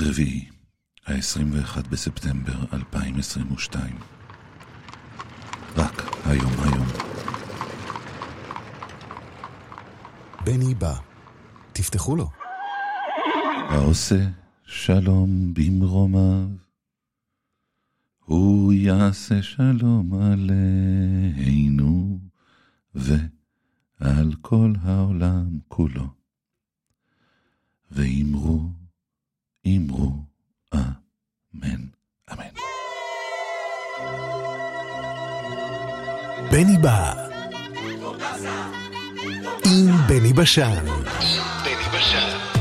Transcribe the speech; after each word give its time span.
רביעי, 0.00 0.48
ה-21 1.06 1.88
בספטמבר 1.90 2.64
2022. 2.72 3.96
רק 5.76 6.02
היום 6.24 6.52
היום. 6.62 6.86
בני 10.44 10.74
בא. 10.74 10.94
תפתחו 11.72 12.16
לו. 12.16 12.30
העושה 13.70 14.28
שלום 14.64 15.54
במרומיו, 15.54 16.48
הוא 18.24 18.72
יעשה 18.72 19.42
שלום 19.42 20.14
עלינו 20.22 22.18
ועל 22.94 24.34
כל 24.40 24.72
העולם 24.82 25.58
כולו. 25.68 26.06
ואמרו, 27.90 28.79
אמרו, 29.66 30.12
אמן, 30.74 31.86
אמן. 32.32 32.54
בני 36.50 36.78
בא. 36.82 37.26
עם 39.64 39.96
בני 40.08 40.32
בשן. 40.32 40.84
בני 41.64 41.88
בשן. 41.94 42.59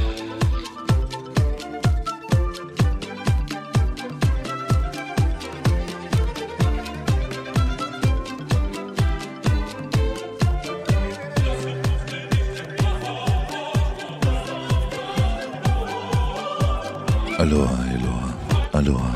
אלוהה, 17.40 17.92
אלוהה, 17.92 18.32
אלוהה. 18.76 19.12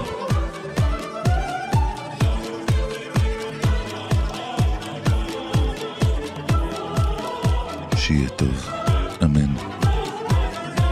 שיהיה 7.95 8.29
טוב, 8.29 8.69
אמן. 9.23 9.55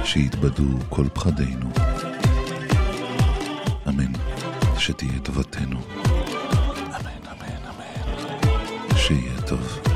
שיתבדו 0.04 0.64
כל 0.90 1.06
פחדינו. 1.14 1.70
אמן. 3.88 4.12
שתהיה 4.78 5.20
טובתנו. 5.23 5.80
אמן, 6.76 7.22
אמן, 7.32 7.62
אמן. 7.70 8.98
שיהיה 8.98 9.42
טוב. 9.48 9.91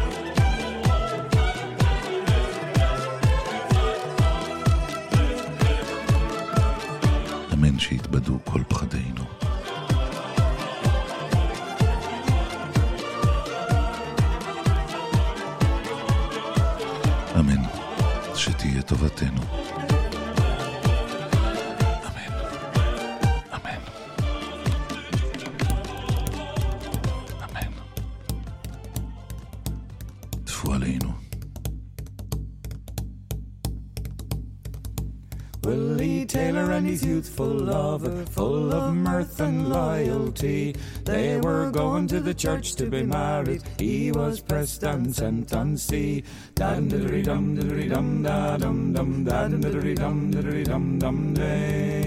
Willie 35.66 36.27
Taylor 36.27 36.71
and 36.73 36.85
his 36.85 37.03
youthful 37.03 37.47
lover, 37.47 38.23
full 38.27 38.71
of 38.71 38.94
mirth 38.94 39.39
and 39.39 39.67
loyalty. 39.67 40.75
They 41.05 41.38
were 41.38 41.71
going 41.71 42.08
to 42.09 42.19
the 42.19 42.35
church 42.35 42.75
to 42.75 42.85
be 42.85 43.02
married. 43.02 43.63
He 43.80 44.11
was 44.11 44.39
pressed 44.39 44.83
and 44.83 45.15
sent 45.15 45.53
on 45.53 45.76
sea. 45.76 46.23
Dum 46.53 46.87
dum 46.87 47.55
dum 47.89 48.21
da 48.21 48.58
dum 48.58 48.93
dum 48.93 49.23
da 49.23 49.48
dum 49.48 49.61
dum 49.95 50.64
dum 50.64 50.99
dum 50.99 51.33
day. 51.33 52.05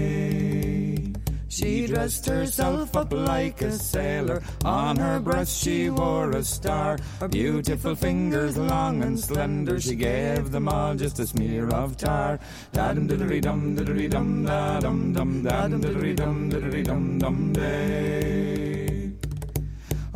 She 1.49 1.87
dressed 1.87 2.27
herself 2.27 2.95
up 2.95 3.11
like 3.11 3.63
a 3.63 3.71
sailor. 3.71 4.43
On 4.63 4.95
her 4.97 5.19
breast 5.19 5.63
she 5.63 5.89
wore 5.89 6.31
a 6.31 6.43
star. 6.43 6.99
Her 7.19 7.27
beautiful 7.27 7.95
fingers 7.95 8.55
long 8.55 9.01
and 9.01 9.19
slender. 9.19 9.79
She 9.81 9.95
gave 9.95 10.51
them 10.51 10.69
all 10.69 10.93
just 10.93 11.17
a 11.17 11.25
smear 11.25 11.67
of 11.69 11.97
tar. 11.97 12.39
Da 12.71 12.93
dum 12.93 13.07
diddly 13.07 13.41
dum 13.41 13.75
diddly 13.75 14.07
dum 14.07 14.45
da 14.45 14.79
dum 14.79 15.11
dum 15.11 15.43
da 15.43 15.67
dum 15.67 15.81
diddly 15.81 16.15
dum 16.15 16.51
diddly 16.51 16.83
dum 16.83 17.17
dum 17.17 17.51
day. 17.51 18.58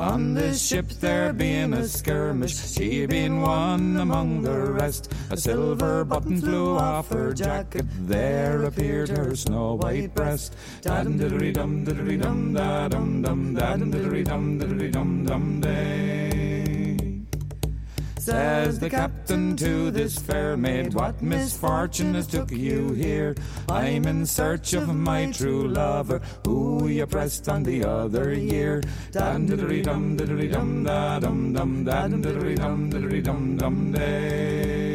On 0.03 0.33
this 0.33 0.61
ship 0.61 0.89
there 0.99 1.31
being 1.31 1.71
a 1.71 1.87
skirmish, 1.87 2.73
she 2.73 3.05
being 3.05 3.41
one 3.41 3.95
among 3.95 4.41
the 4.41 4.51
rest. 4.51 5.09
A 5.29 5.37
silver 5.37 6.03
button 6.03 6.41
flew 6.41 6.77
off 6.77 7.07
her 7.09 7.31
jacket, 7.33 7.85
there 8.05 8.63
appeared 8.63 9.07
her 9.07 9.33
snow 9.33 9.75
white 9.75 10.13
breast. 10.13 10.57
Dum 10.81 11.17
diddly 11.17 11.53
dum 11.53 11.85
diddly 11.85 12.21
dum 12.21 12.53
da 12.53 12.89
dum 12.89 13.21
dum 13.21 13.53
da 13.53 13.77
dum 13.77 13.93
diddly 13.93 14.25
dum 14.25 14.59
diddly 14.59 14.91
dum 14.91 15.25
dum 15.25 15.61
day. 15.61 16.22
Says 18.23 18.79
the 18.79 18.89
captain 18.89 19.53
to 19.57 19.91
this 19.91 20.17
fair 20.17 20.55
maid, 20.55 20.93
What 20.93 21.21
misfortune 21.21 22.13
has 22.13 22.25
took 22.25 22.51
you 22.51 22.93
here? 22.93 23.35
I'm 23.67 24.05
in 24.05 24.25
search 24.25 24.71
of 24.71 24.95
my 24.95 25.29
true 25.29 25.67
lover, 25.67 26.21
who 26.45 26.87
you 26.87 27.05
pressed 27.05 27.49
on 27.49 27.63
the 27.63 27.83
other 27.83 28.33
year. 28.33 28.81
Dum 29.11 29.45
diddly 29.49 29.83
dum 29.83 30.15
diddly 30.15 30.49
dum 30.49 30.85
da 30.85 31.19
dum 31.19 31.51
dum 31.51 31.83
da 31.83 32.07
dum 32.07 32.23
diddly 32.23 32.55
dum 32.55 32.89
diddly 32.89 33.21
dum 33.21 33.57
dum 33.57 33.91
day. 33.91 34.92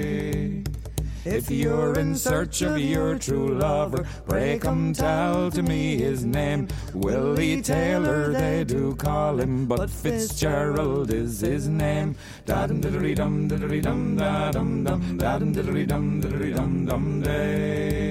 If 1.25 1.51
you're 1.51 1.99
in 1.99 2.15
search 2.15 2.63
of 2.63 2.79
your 2.79 3.19
true 3.19 3.59
lover, 3.59 4.07
pray 4.27 4.59
come 4.59 4.93
tell 4.93 5.51
to 5.51 5.63
me 5.63 5.97
his 5.97 6.25
name. 6.25 6.69
Willie 6.95 7.61
Taylor 7.63 8.33
they 8.33 8.65
do 8.65 8.95
call 8.95 9.41
him, 9.41 9.67
but 9.67 9.91
Fitzgerald 9.91 11.13
is 11.13 11.41
his 11.41 11.69
name. 11.69 12.17
Da 12.47 12.67
dum 12.67 12.81
diddly 12.81 13.15
dum 13.15 13.49
diddly 13.49 13.83
dum 13.83 14.17
da 14.17 14.51
dum 14.51 14.85
dum 14.85 15.19
da 15.19 15.39
dum 15.39 15.55
diddly 15.55 15.87
dum 15.87 16.23
diddly 16.23 16.55
dum 16.55 16.87
dum 16.87 17.23
day. 17.23 18.08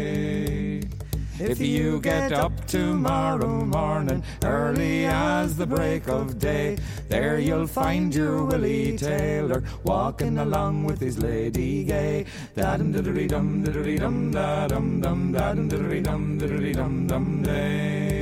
If 1.40 1.59
you 1.59 2.00
get 2.02 2.34
up 2.34 2.66
tomorrow 2.66 3.64
morning, 3.64 4.24
early 4.44 5.06
as 5.06 5.56
the 5.56 5.68
break 5.68 6.08
of 6.08 6.40
day, 6.40 6.78
there 7.09 7.38
you'll 7.38 7.68
find 7.68 8.14
your 8.14 8.44
Willie 8.44 8.98
Taylor 8.98 9.64
walking 9.84 10.40
along 10.40 10.86
with 10.86 11.00
his 11.00 11.20
lady 11.20 11.84
gay. 11.84 12.25
Da 12.56 12.78
dum 12.78 12.92
diddly 12.92 13.28
dum 13.28 13.64
diddly 13.64 14.00
dum 14.00 14.31
da 14.31 14.68
dum 14.68 15.00
dum 15.00 15.31
da 15.31 15.53
dum 15.53 15.70
diddly 15.70 16.03
dum 16.03 16.40
diddly 16.40 16.74
dum 16.74 17.06
dum 17.06 17.44
day. 17.44 18.17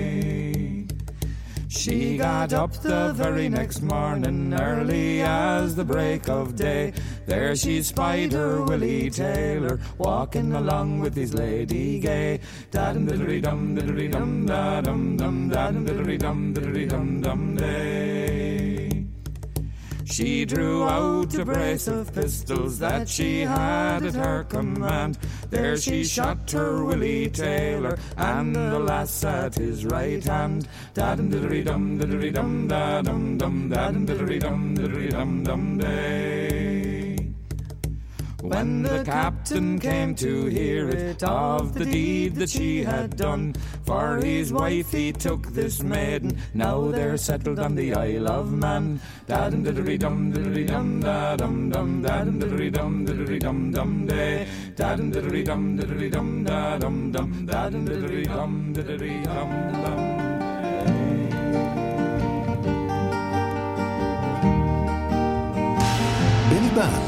She 1.75 2.17
got 2.17 2.53
up 2.53 2.71
the 2.81 3.11
very 3.13 3.49
next 3.49 3.81
morning, 3.81 4.53
early 4.53 5.21
as 5.21 5.75
the 5.75 5.83
break 5.83 6.29
of 6.29 6.55
day. 6.55 6.93
There 7.27 7.55
she 7.55 7.83
spied 7.83 8.31
her 8.31 8.63
Willie 8.63 9.09
Taylor, 9.09 9.79
walking 9.97 10.53
along 10.53 11.01
with 11.01 11.15
his 11.15 11.33
lady 11.33 11.99
gay. 11.99 12.39
Da 12.71 12.93
dum 12.93 13.07
diddly 13.07 13.41
dum 13.41 13.75
diddly 13.75 14.09
dum 14.09 14.45
da 14.45 14.81
dum 14.81 15.17
dum 15.17 15.49
da 15.49 15.69
dum 15.71 15.85
diddly 15.85 16.17
dum 16.17 16.53
diddly 16.53 16.89
dum 16.89 17.21
dum 17.21 17.55
day. 17.55 18.14
She 20.15 20.45
drew 20.45 20.85
out 20.85 21.37
a 21.37 21.43
brace 21.43 21.89
of 21.89 22.13
pistols 22.13 22.79
that 22.79 23.09
she 23.09 23.41
had 23.41 24.05
at 24.05 24.13
her 24.13 24.45
command. 24.45 25.17
There 25.49 25.75
she 25.75 26.05
shot 26.05 26.49
her 26.51 26.85
Willie 26.85 27.29
Taylor 27.29 27.99
and 28.15 28.55
the 28.55 28.79
lass 28.79 29.25
at 29.25 29.55
his 29.55 29.85
right 29.85 30.23
hand. 30.23 30.69
Da 30.93 31.15
dum 31.15 31.29
diddly 31.29 31.65
dum 31.65 31.99
diddly 31.99 32.33
dum 32.33 32.65
da 32.65 33.01
dum 33.01 33.37
dum 33.37 33.67
da 33.67 33.91
dum 33.91 34.07
diddly 34.07 34.39
dum 34.39 34.77
diddly 34.77 35.09
dum 35.11 35.43
dum 35.43 35.77
day. 35.79 36.74
When 38.47 38.83
the 38.83 39.03
captain 39.03 39.79
came 39.79 40.13
to 40.15 40.45
hear 40.45 40.89
it 40.89 41.23
of 41.23 41.73
the 41.73 41.83
deed 41.83 42.35
that 42.35 42.49
she 42.49 42.83
had 42.83 43.17
done, 43.17 43.55
for 43.85 44.17
his 44.17 44.53
wife 44.53 44.91
he 44.91 45.11
took 45.11 45.47
this 45.47 45.81
maiden. 45.81 46.37
Now 46.53 46.91
they're 46.91 47.17
settled 47.17 47.59
on 47.59 47.73
the 47.73 47.95
Isle 47.95 48.29
of 48.29 48.53
Man. 48.53 48.99
Dadum 49.27 49.65
diddly 49.65 49.97
dum 49.97 50.31
diddly 50.31 50.67
dum 50.67 50.99
da 50.99 51.35
dum 51.35 51.71
dum 51.71 52.03
dadum 52.03 52.39
diddly 52.39 52.71
dum 52.71 53.05
diddly 53.05 53.39
dum 53.39 53.71
dum 53.71 54.05
day. 54.05 54.47
Dadum 54.75 55.11
diddly 55.11 55.43
dum 55.43 55.77
diddly 55.77 56.11
dum 56.11 56.43
da 56.43 56.77
dum 56.77 57.11
dum 57.11 57.47
dadum 57.47 57.87
diddly 57.87 58.25
dum 58.25 58.73
diddly 58.75 59.23
dum 59.23 59.71
dum. 59.83 60.25
Billy 66.49 66.69
Bob 66.75 67.04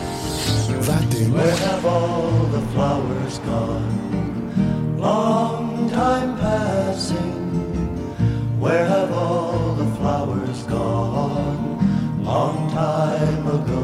that 0.88 1.04
Where 1.36 1.56
have 1.68 1.86
all 1.86 2.32
the 2.56 2.62
flowers 2.74 3.40
gone? 3.40 4.98
Long 4.98 5.90
time 5.90 6.38
passing 6.38 7.50
Where 8.58 8.86
have 8.86 9.12
all 9.12 9.74
the 9.74 9.90
flowers 9.98 10.64
gone? 10.64 12.24
Long 12.24 12.72
time 12.72 13.48
ago 13.48 13.84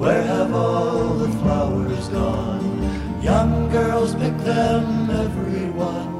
Where 0.00 0.22
have 0.22 0.54
all 0.54 1.08
the 1.14 1.32
flowers 1.38 2.08
gone? 2.08 3.20
Young 3.20 3.68
girls 3.70 4.14
pick 4.14 4.36
them, 4.38 5.10
everyone 5.10 6.12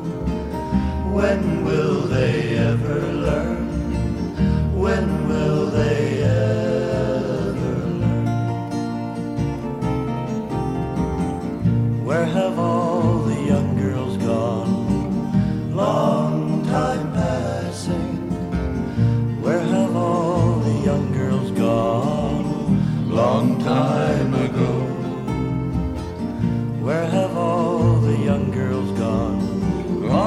When 1.14 1.64
will 1.64 2.00
they 2.16 2.58
ever 2.58 3.00
learn? 3.26 3.62
When 4.76 5.28
will 5.28 5.53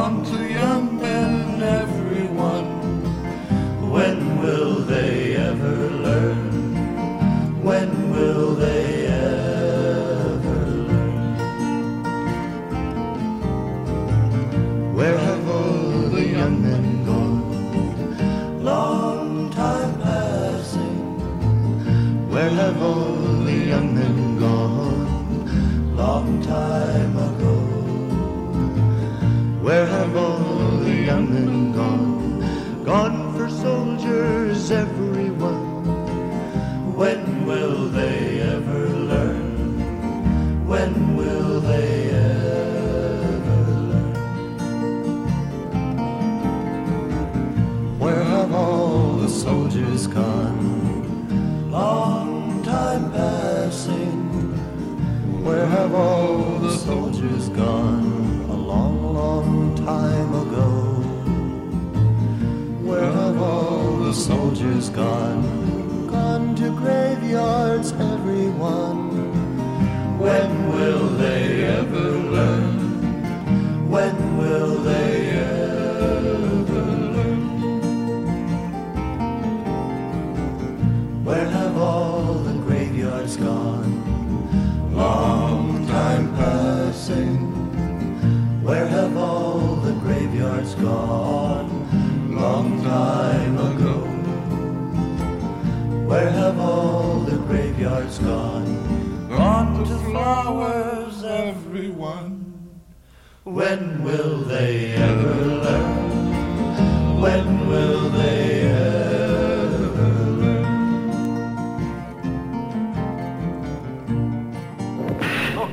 I'm 0.07 0.23
too. 0.23 0.46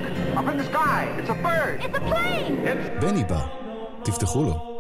Look, 0.03 0.37
up 0.37 0.49
in 0.49 0.57
the 0.59 0.65
sky, 0.65 1.15
it's 1.19 1.31
a 1.31 1.35
bird. 1.35 1.81
It's 1.85 1.97
a 1.97 2.01
plane. 2.01 2.67
It's... 2.67 3.01
בני 3.01 3.25
בא, 3.25 3.47
תפתחו 4.03 4.45
לו. 4.45 4.74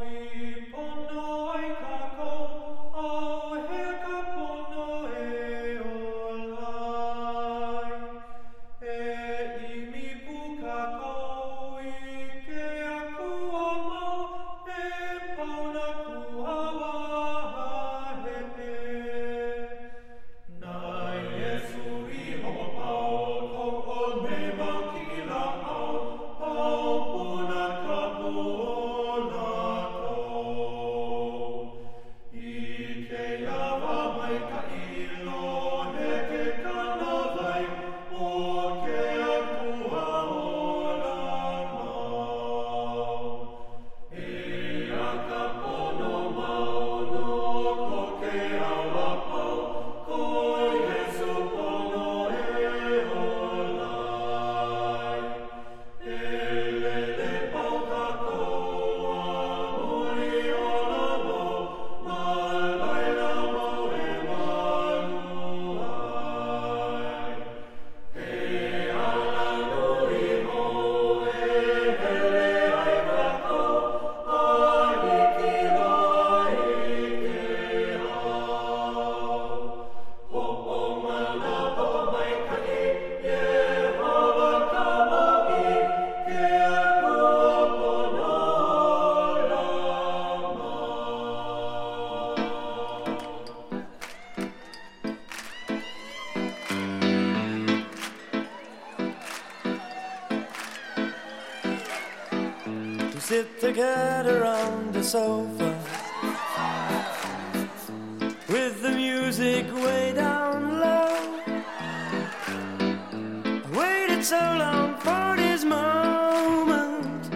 so 114.24 114.38
long 114.38 114.96
for 115.00 115.36
this 115.36 115.64
moment. 115.64 117.28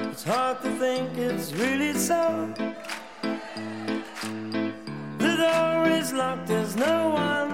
It's 0.00 0.22
hard 0.22 0.60
to 0.60 0.70
think 0.72 1.16
it's 1.16 1.54
really 1.54 1.94
so. 1.94 2.52
The 5.18 5.36
door 5.38 5.88
is 5.88 6.12
locked, 6.12 6.48
there's 6.48 6.76
no 6.76 7.08
one. 7.08 7.53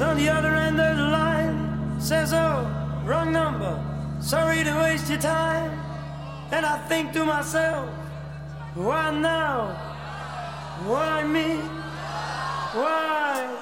On 0.00 0.16
the 0.16 0.28
other 0.28 0.54
end 0.54 0.80
of 0.80 0.96
the 0.96 1.04
line 1.04 2.00
says, 2.00 2.32
Oh, 2.32 2.66
wrong 3.04 3.32
number. 3.32 3.74
Sorry 4.20 4.64
to 4.64 4.74
waste 4.82 5.08
your 5.08 5.18
time. 5.20 5.70
And 6.52 6.66
I 6.66 6.78
think 6.88 7.12
to 7.12 7.24
myself, 7.24 7.88
why 8.74 9.10
now? 9.10 9.68
Why 10.86 11.24
me? 11.24 11.56
Why? 12.74 13.56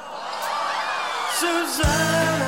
Susanna, 1.39 2.48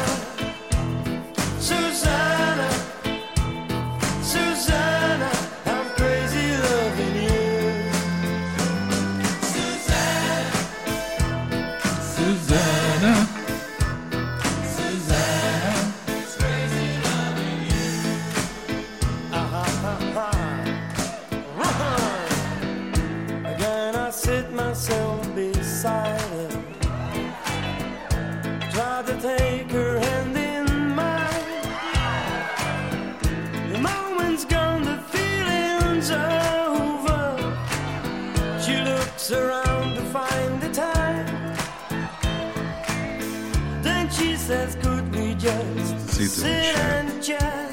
just 45.40 46.11
Sit 46.11 46.44
and 46.44 47.23
sit 47.23 47.23
chat." 47.23 47.69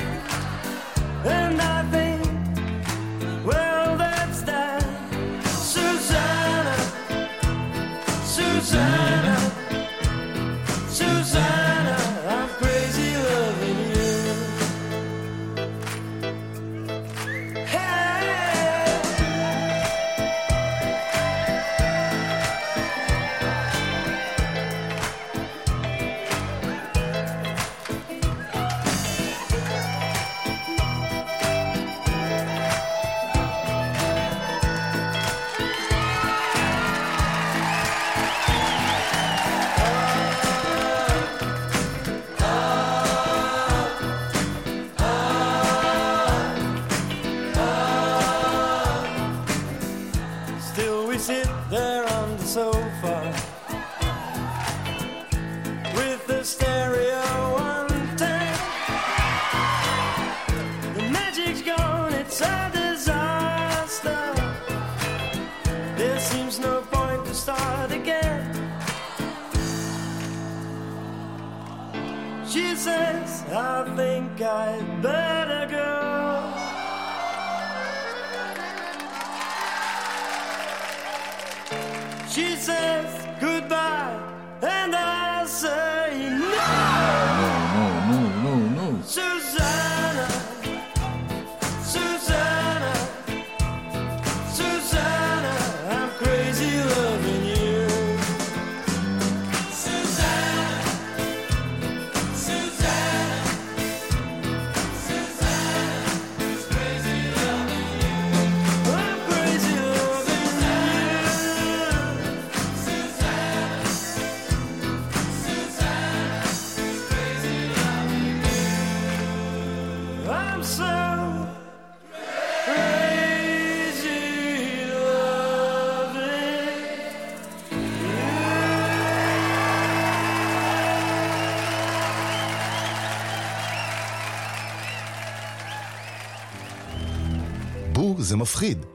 זה 138.28 138.36
מפחיד. 138.36 138.86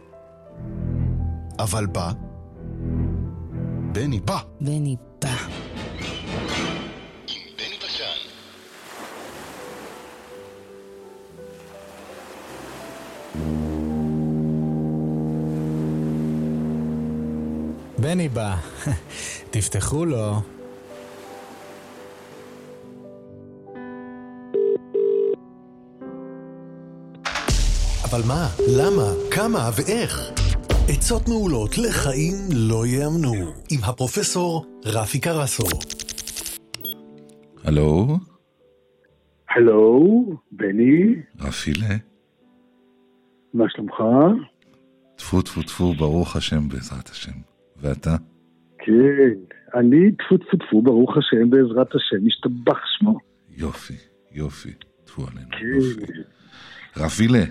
אבל 1.58 1.86
בא, 1.86 2.12
בני 3.92 4.20
בא. 4.20 4.38
בני 4.60 4.96
בא. 5.22 5.36
בני 17.98 18.28
בא. 18.28 18.56
תפתחו 19.50 20.04
לו. 20.04 20.40
אבל 28.12 28.20
מה, 28.28 28.46
למה, 28.78 29.08
כמה 29.30 29.70
ואיך? 29.76 30.30
עצות 30.88 31.28
מעולות 31.28 31.78
לחיים 31.78 32.34
לא 32.68 32.86
ייאמנו, 32.86 33.34
עם 33.70 33.80
הפרופסור 33.84 34.66
רפי 34.84 35.20
קרסו. 35.20 35.66
הלו, 37.64 38.16
הלו, 39.50 40.24
בני, 40.52 41.14
רפילה, 41.40 41.96
מה 43.54 43.64
שלומך? 43.68 43.94
טפו 45.16 45.42
טפו 45.42 45.62
טפו, 45.62 45.94
ברוך 45.94 46.36
השם 46.36 46.68
בעזרת 46.68 47.08
השם. 47.08 47.38
ואתה? 47.76 48.16
כן, 48.78 49.34
אני 49.74 50.12
טפו 50.12 50.38
טפו 50.38 50.56
טפו, 50.56 50.82
ברוך 50.82 51.16
השם, 51.16 51.50
בעזרת 51.50 51.94
השם, 51.94 52.26
השתבח 52.26 52.78
שמו. 52.98 53.18
יופי, 53.56 53.96
יופי, 54.32 54.72
טפו 55.04 55.22
עלינו, 55.22 55.50
כן, 55.50 55.66
יופי. 55.66 56.12
רפילה, 56.96 57.44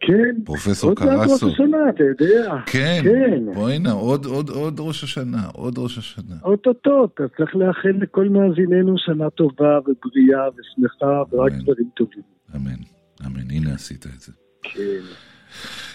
כן. 0.00 0.44
פרופסור 0.44 0.90
עוד 0.90 1.04
מעט 1.04 1.18
ראש 1.18 1.30
קרסו. 1.30 1.48
השנה, 1.48 1.78
אתה 1.94 2.04
יודע. 2.04 2.56
כן, 2.66 3.00
כן. 3.04 3.44
בואי 3.54 3.74
הנה, 3.74 3.92
עוד, 3.92 4.26
עוד, 4.26 4.50
עוד 4.50 4.80
ראש 4.80 5.04
השנה, 5.04 5.42
עוד 5.52 5.78
ראש 5.78 5.98
השנה. 5.98 6.34
אוטוטו, 6.44 7.08
אתה 7.14 7.22
צריך 7.36 7.56
לאחל 7.56 7.92
לכל 8.00 8.28
מאזיננו 8.28 8.94
שנה 8.98 9.30
טובה 9.30 9.78
ובריאה 9.78 10.48
ושמחה 10.48 11.22
ורק. 11.32 11.52
דברים 11.52 11.88
טובים. 11.96 12.22
אמן, 12.56 12.80
אמן, 13.26 13.50
הנה 13.50 13.74
עשית 13.74 14.06
את 14.06 14.20
זה. 14.20 14.32
כן. 14.62 14.80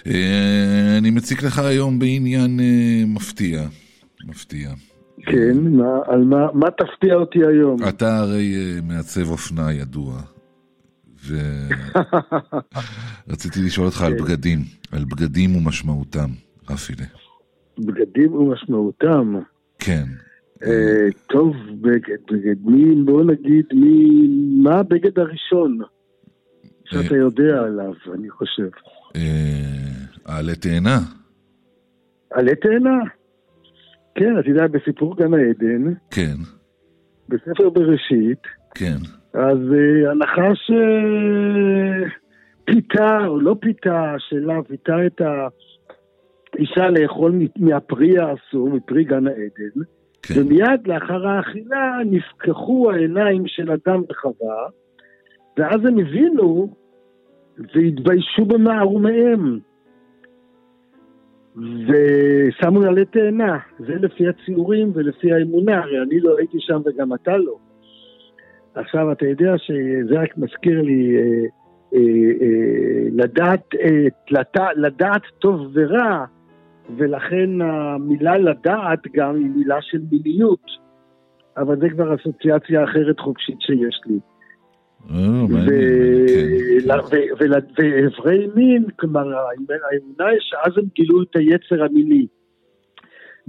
אה, 0.08 0.98
אני 0.98 1.10
מציג 1.10 1.46
לך 1.46 1.60
היום 1.60 2.00
בעניין 2.00 2.60
אה, 2.60 3.04
מפתיע, 3.08 3.62
מפתיע. 4.28 4.70
כן, 5.26 5.58
מה, 5.58 6.00
על 6.08 6.24
מה, 6.24 6.48
מה 6.54 6.68
תפתיע 6.72 7.16
אותי 7.16 7.40
היום? 7.40 7.78
אתה 7.90 8.18
הרי 8.18 8.56
אה, 8.56 8.82
מעצב 8.84 9.30
אופנה 9.30 9.74
ידוע, 9.74 10.22
ורציתי 13.28 13.60
לשאול 13.66 13.86
אותך 13.86 14.02
על 14.02 14.14
בגדים, 14.14 14.60
על 14.92 15.04
בגדים 15.04 15.56
ומשמעותם, 15.56 16.30
רפילה. 16.70 17.06
בגדים 17.80 18.34
ומשמעותם. 18.34 19.36
כן. 19.80 20.04
אה, 20.64 21.08
טוב, 21.30 21.56
בגד, 21.82 22.18
בגד, 22.32 22.66
מי, 22.66 23.04
בוא 23.06 23.24
נגיד, 23.24 23.66
מי, 23.74 24.28
מה 24.64 24.80
הבגד 24.80 25.20
הראשון 25.20 25.80
שאתה 26.86 27.16
יודע 27.16 27.62
עליו, 27.62 27.94
אני 28.14 28.30
חושב? 28.30 28.70
אה, 29.16 29.86
העלה 30.26 30.56
תאנה. 30.56 31.00
עלה 32.32 32.56
תאנה. 32.56 33.00
כן, 34.16 34.40
אתה 34.40 34.50
יודע, 34.50 34.68
בסיפור 34.68 35.18
גן 35.18 35.34
העדן, 35.34 35.94
כן, 36.12 36.36
בספר 37.30 37.70
בראשית, 37.70 38.42
כן. 38.76 38.98
אז 39.36 39.58
אה, 39.74 40.12
הנחש 40.12 40.72
פיתה, 42.66 43.28
או 43.28 43.40
לא 43.40 43.56
פיתה, 43.62 44.14
השאלה, 44.16 44.64
פיתה 44.68 45.06
את 45.06 45.22
האישה 45.22 46.90
לאכול 46.90 47.40
מהפרי 47.58 48.18
האסור, 48.20 48.70
מפרי 48.70 49.04
גן 49.04 49.28
העדן, 49.28 49.84
כן. 50.22 50.34
ומיד 50.42 50.88
לאחר 50.88 51.28
האכילה 51.28 51.98
נפקחו 52.06 52.92
העיניים 52.92 53.44
של 53.48 53.72
אדם 53.72 54.02
וחווה, 54.10 54.68
ואז 55.58 55.86
הם 55.86 56.00
הבינו 56.00 56.74
והתביישו 57.58 58.46
במערומיהם. 58.46 59.60
ושמו 61.58 62.84
עלי 62.84 63.06
תאנה, 63.06 63.58
זה 63.80 63.94
לפי 63.94 64.28
הציורים 64.28 64.92
ולפי 64.96 65.34
האמונה, 65.34 65.78
הרי 65.78 66.02
אני 66.02 66.20
לא 66.20 66.38
הייתי 66.38 66.58
שם 66.60 66.82
וגם 66.86 67.14
אתה 67.14 67.38
לא. 67.38 67.58
עכשיו, 68.76 69.12
אתה 69.12 69.26
יודע 69.26 69.58
שזה 69.58 70.20
רק 70.22 70.38
מזכיר 70.38 70.82
לי 70.82 71.18
אה, 71.18 71.22
אה, 71.94 72.00
אה, 72.42 73.08
לדעת, 73.12 73.64
אה, 73.82 74.08
לדעת, 74.30 74.76
לדעת 74.76 75.22
טוב 75.40 75.62
ורע, 75.74 76.26
ולכן 76.98 77.62
המילה 77.62 78.38
לדעת 78.38 79.00
גם 79.16 79.36
היא 79.36 79.50
מילה 79.56 79.82
של 79.82 80.00
מיניות. 80.12 80.86
אבל 81.58 81.80
זה 81.80 81.90
כבר 81.90 82.16
אסוציאציה 82.16 82.84
אחרת 82.84 83.20
חופשית 83.20 83.62
שיש 83.62 84.02
לי. 84.06 84.20
ואיברי 87.78 88.48
מין, 88.56 88.86
כלומר 89.00 89.20
האמונה 89.20 90.26
היא 90.32 90.40
שאז 90.40 90.78
הם 90.78 90.84
גילו 90.96 91.24
את 91.24 91.36
היצר 91.36 91.84
המיני. 91.84 92.28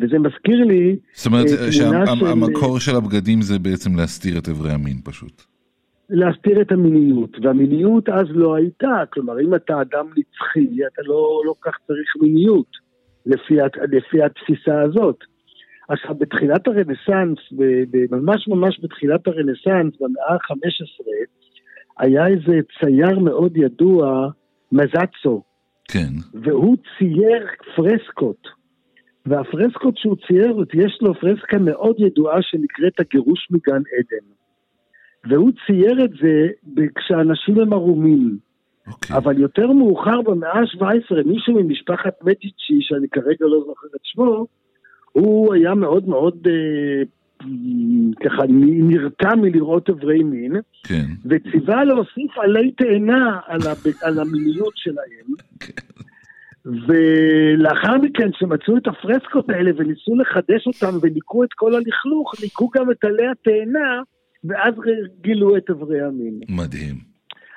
וזה 0.01 0.19
מזכיר 0.19 0.65
לי, 0.65 0.97
זאת 1.13 1.27
אומרת 1.27 1.47
אה, 1.47 1.57
תמונה 1.81 2.07
של- 2.07 2.17
שהמקור 2.27 2.79
של 2.81 2.97
הבגדים 2.97 3.43
זה 3.43 3.59
בעצם 3.59 3.97
להסתיר 3.97 4.39
את 4.39 4.49
איברי 4.49 4.73
המין 4.73 5.01
פשוט. 5.05 5.43
להסתיר 6.11 6.61
את 6.61 6.73
המיניות, 6.73 7.37
והמיניות 7.43 8.09
אז 8.09 8.27
לא 8.31 8.55
הייתה, 8.55 9.03
כלומר 9.13 9.41
אם 9.41 9.55
אתה 9.55 9.81
אדם 9.81 10.07
נצחי, 10.07 10.87
אתה 10.93 11.03
לא, 11.03 11.43
לא 11.47 11.55
כך 11.63 11.73
צריך 11.87 12.09
מיניות, 12.23 12.67
לפי, 13.27 13.55
לפי 13.93 14.23
התפיסה 14.23 14.83
הזאת. 14.83 15.17
עכשיו 15.89 16.15
בתחילת 16.15 16.67
הרנסאנס, 16.69 17.39
ממש 18.11 18.49
ממש 18.49 18.81
בתחילת 18.83 19.27
הרנסאנס, 19.27 19.95
במאה 20.01 20.33
ה-15, 20.35 21.05
היה 21.99 22.27
איזה 22.27 22.61
צייר 22.81 23.19
מאוד 23.19 23.57
ידוע, 23.57 24.29
מזצו, 24.73 25.43
כן, 25.89 26.13
והוא 26.35 26.77
צייר 26.99 27.47
פרסקות. 27.77 28.49
והפרסקות 29.27 29.97
שהוא 29.97 30.17
צייר, 30.27 30.65
יש 30.75 30.99
לו 31.03 31.15
פרסקה 31.15 31.59
מאוד 31.59 31.97
ידועה 31.99 32.43
שנקראת 32.43 33.01
הגירוש 33.01 33.49
מגן 33.51 33.83
עדן. 33.99 34.27
והוא 35.29 35.51
צייר 35.67 36.05
את 36.05 36.11
זה 36.11 36.49
כשאנשים 36.95 37.61
הם 37.61 37.73
ערומים. 37.73 38.39
אוקיי. 38.87 39.17
אבל 39.17 39.39
יותר 39.39 39.73
מאוחר 39.73 40.23
במאה 40.23 40.59
ה-17, 40.59 41.27
מישהו 41.27 41.55
ממשפחת 41.55 42.15
מדיצ'י, 42.23 42.79
שאני 42.81 43.09
כרגע 43.09 43.47
לא 43.47 43.59
זוכר 43.67 43.87
את 43.97 44.01
שמו, 44.03 44.47
הוא 45.13 45.55
היה 45.55 45.75
מאוד 45.75 46.09
מאוד 46.09 46.47
אה, 46.47 47.03
ככה 48.25 48.43
נרתע 48.49 49.35
מלראות 49.35 49.89
איברי 49.89 50.23
מין, 50.23 50.53
כן, 50.85 51.05
וציווה 51.25 51.85
להוסיף 51.85 52.39
עלי 52.39 52.71
תאנה 52.71 53.41
על, 53.47 53.61
הב... 53.71 53.93
על 54.03 54.19
המיניות 54.19 54.73
שלהם. 54.75 55.35
ולאחר 56.67 57.99
מכן, 57.99 58.31
כשמצאו 58.33 58.77
את 58.77 58.87
הפרסקות 58.87 59.51
האלה 59.51 59.71
וניסו 59.77 60.15
לחדש 60.17 60.67
אותם 60.67 60.99
וניקו 61.03 61.45
את 61.45 61.53
כל 61.55 61.75
הלכלוך, 61.75 62.33
ניקו 62.43 62.71
גם 62.75 62.91
את 62.91 63.05
עלי 63.05 63.27
התאנה, 63.27 64.03
ואז 64.45 64.75
גילו 65.21 65.57
את 65.57 65.71
איברי 65.71 66.01
המין. 66.01 66.41
מדהים. 66.49 66.95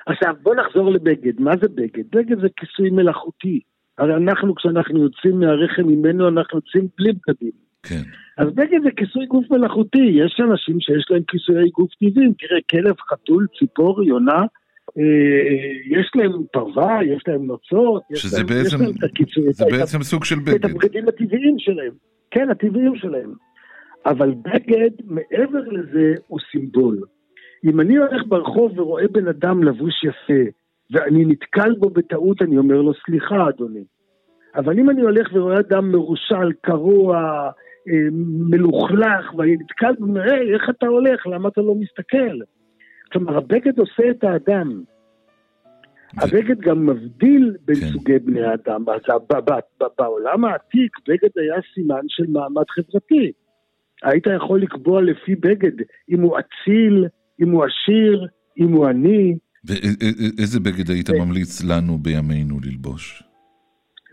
עכשיו, 0.05 0.33
בוא 0.43 0.55
נחזור 0.55 0.91
לבגד. 0.91 1.41
מה 1.41 1.51
זה 1.61 1.67
בגד? 1.67 2.03
בגד 2.11 2.41
זה 2.41 2.47
כיסוי 2.57 2.89
מלאכותי. 2.89 3.59
הרי 3.97 4.15
אנחנו, 4.15 4.55
כשאנחנו 4.55 5.03
יוצאים 5.03 5.39
מהרחם 5.39 5.87
ממנו, 5.87 6.27
אנחנו 6.27 6.57
יוצאים 6.57 6.87
בלי 6.97 7.11
בגדים. 7.13 7.51
כן, 7.83 8.01
אז 8.37 8.47
בגד 8.53 8.79
זה 8.83 8.89
כיסוי 8.97 9.25
גוף 9.25 9.51
מלאכותי. 9.51 10.11
יש 10.13 10.41
אנשים 10.49 10.79
שיש 10.79 11.05
להם 11.09 11.23
כיסויי 11.27 11.69
גוף 11.69 11.91
טבעיים. 11.93 12.33
תראה, 12.39 12.59
כלב, 12.69 12.95
חתול, 13.09 13.47
ציפור, 13.59 14.03
יונה, 14.03 14.41
יש 15.91 16.11
להם 16.15 16.31
פרווה, 16.53 16.99
יש 17.05 17.23
להם 17.27 17.45
נוצות, 17.45 18.01
יש 18.11 18.33
להם, 18.33 18.45
בעצם- 18.45 18.65
יש 18.65 18.73
להם 18.73 18.91
את 18.99 19.03
הכיסוי, 19.03 19.53
זה 19.53 19.63
את- 19.65 19.71
בעצם 19.71 20.03
סוג 20.03 20.23
של 20.25 20.35
את 20.35 20.43
בגד. 20.43 20.65
הבגדים 20.65 21.07
הטבעיים 21.07 21.55
שלהם. 21.59 21.91
כן, 22.31 22.49
הטבעיים 22.49 22.95
שלהם. 22.95 23.33
אבל 24.05 24.33
בגד, 24.41 24.89
מעבר 25.05 25.59
לזה, 25.71 26.13
הוא 26.27 26.39
סימבול. 26.51 26.97
אם 27.65 27.79
אני 27.79 27.97
הולך 27.97 28.21
ברחוב 28.27 28.79
ורואה 28.79 29.07
בן 29.07 29.27
אדם 29.27 29.63
לבוש 29.63 30.03
יפה, 30.03 30.49
ואני 30.91 31.25
נתקל 31.25 31.73
בו 31.79 31.89
בטעות, 31.89 32.41
אני 32.41 32.57
אומר 32.57 32.81
לו, 32.81 32.91
סליחה, 33.05 33.49
אדוני. 33.49 33.83
אבל 34.55 34.79
אם 34.79 34.89
אני 34.89 35.01
הולך 35.01 35.27
ורואה 35.33 35.59
אדם 35.59 35.91
מרושל, 35.91 36.51
קרוע, 36.61 37.17
אה, 37.89 38.07
מלוכלך, 38.49 39.33
ואני 39.37 39.53
נתקל 39.53 39.91
בו, 39.99 40.19
היי, 40.19 40.53
איך 40.53 40.69
אתה 40.69 40.87
הולך? 40.87 41.27
למה 41.27 41.49
אתה 41.49 41.61
לא 41.61 41.75
מסתכל? 41.75 42.37
כלומר, 43.11 43.37
הבגד 43.37 43.79
עושה 43.79 44.09
את 44.11 44.23
האדם. 44.23 44.83
הבגד 46.17 46.59
גם 46.59 46.85
מבדיל 46.85 47.55
בין 47.65 47.75
כן. 47.75 47.87
סוגי 47.87 48.19
בני 48.19 48.41
האדם. 48.41 48.85
בעולם 49.97 50.45
העתיק, 50.45 50.97
בגד 51.07 51.29
היה 51.35 51.61
סימן 51.73 52.01
של 52.07 52.25
מעמד 52.27 52.63
חברתי. 52.69 53.31
היית 54.03 54.27
יכול 54.35 54.61
לקבוע 54.61 55.01
לפי 55.01 55.35
בגד, 55.35 55.83
אם 56.09 56.21
הוא 56.21 56.37
אציל, 56.39 57.07
אם 57.41 57.51
הוא 57.51 57.63
עשיר, 57.65 58.27
אם 58.59 58.71
הוא 58.71 58.87
עני. 58.87 59.37
ואיזה 59.65 60.59
בגד 60.59 60.89
היית 60.89 61.09
ממליץ 61.09 61.63
לנו 61.63 61.97
בימינו 61.97 62.59
ללבוש? 62.63 63.23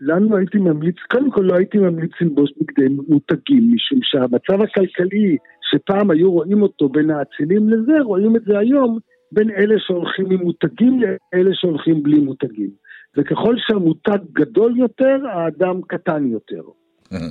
לנו 0.01 0.37
הייתי 0.37 0.59
ממליץ, 0.59 0.97
קודם 1.11 1.31
כל 1.31 1.41
לא 1.41 1.55
הייתי 1.55 1.79
ממליץ 1.79 2.11
ללבוש 2.21 2.51
בגדי 2.61 2.89
מותגים, 3.09 3.75
משום 3.75 3.99
שהמצב 4.03 4.63
הכלכלי 4.63 5.37
שפעם 5.71 6.11
היו 6.11 6.33
רואים 6.33 6.63
אותו 6.63 6.89
בין 6.89 7.11
האצילים 7.11 7.69
לזה, 7.69 7.93
רואים 8.03 8.37
את 8.37 8.43
זה 8.45 8.59
היום 8.59 8.99
בין 9.33 9.51
אלה 9.51 9.75
שהולכים 9.79 10.31
עם 10.31 10.43
מותגים 10.43 11.01
לאלה 11.01 11.51
שהולכים 11.55 12.03
בלי 12.03 12.19
מותגים. 12.19 12.71
וככל 13.17 13.55
שהמותג 13.59 14.19
גדול 14.33 14.79
יותר, 14.79 15.17
האדם 15.33 15.81
קטן 15.83 16.27
יותר. 16.27 16.63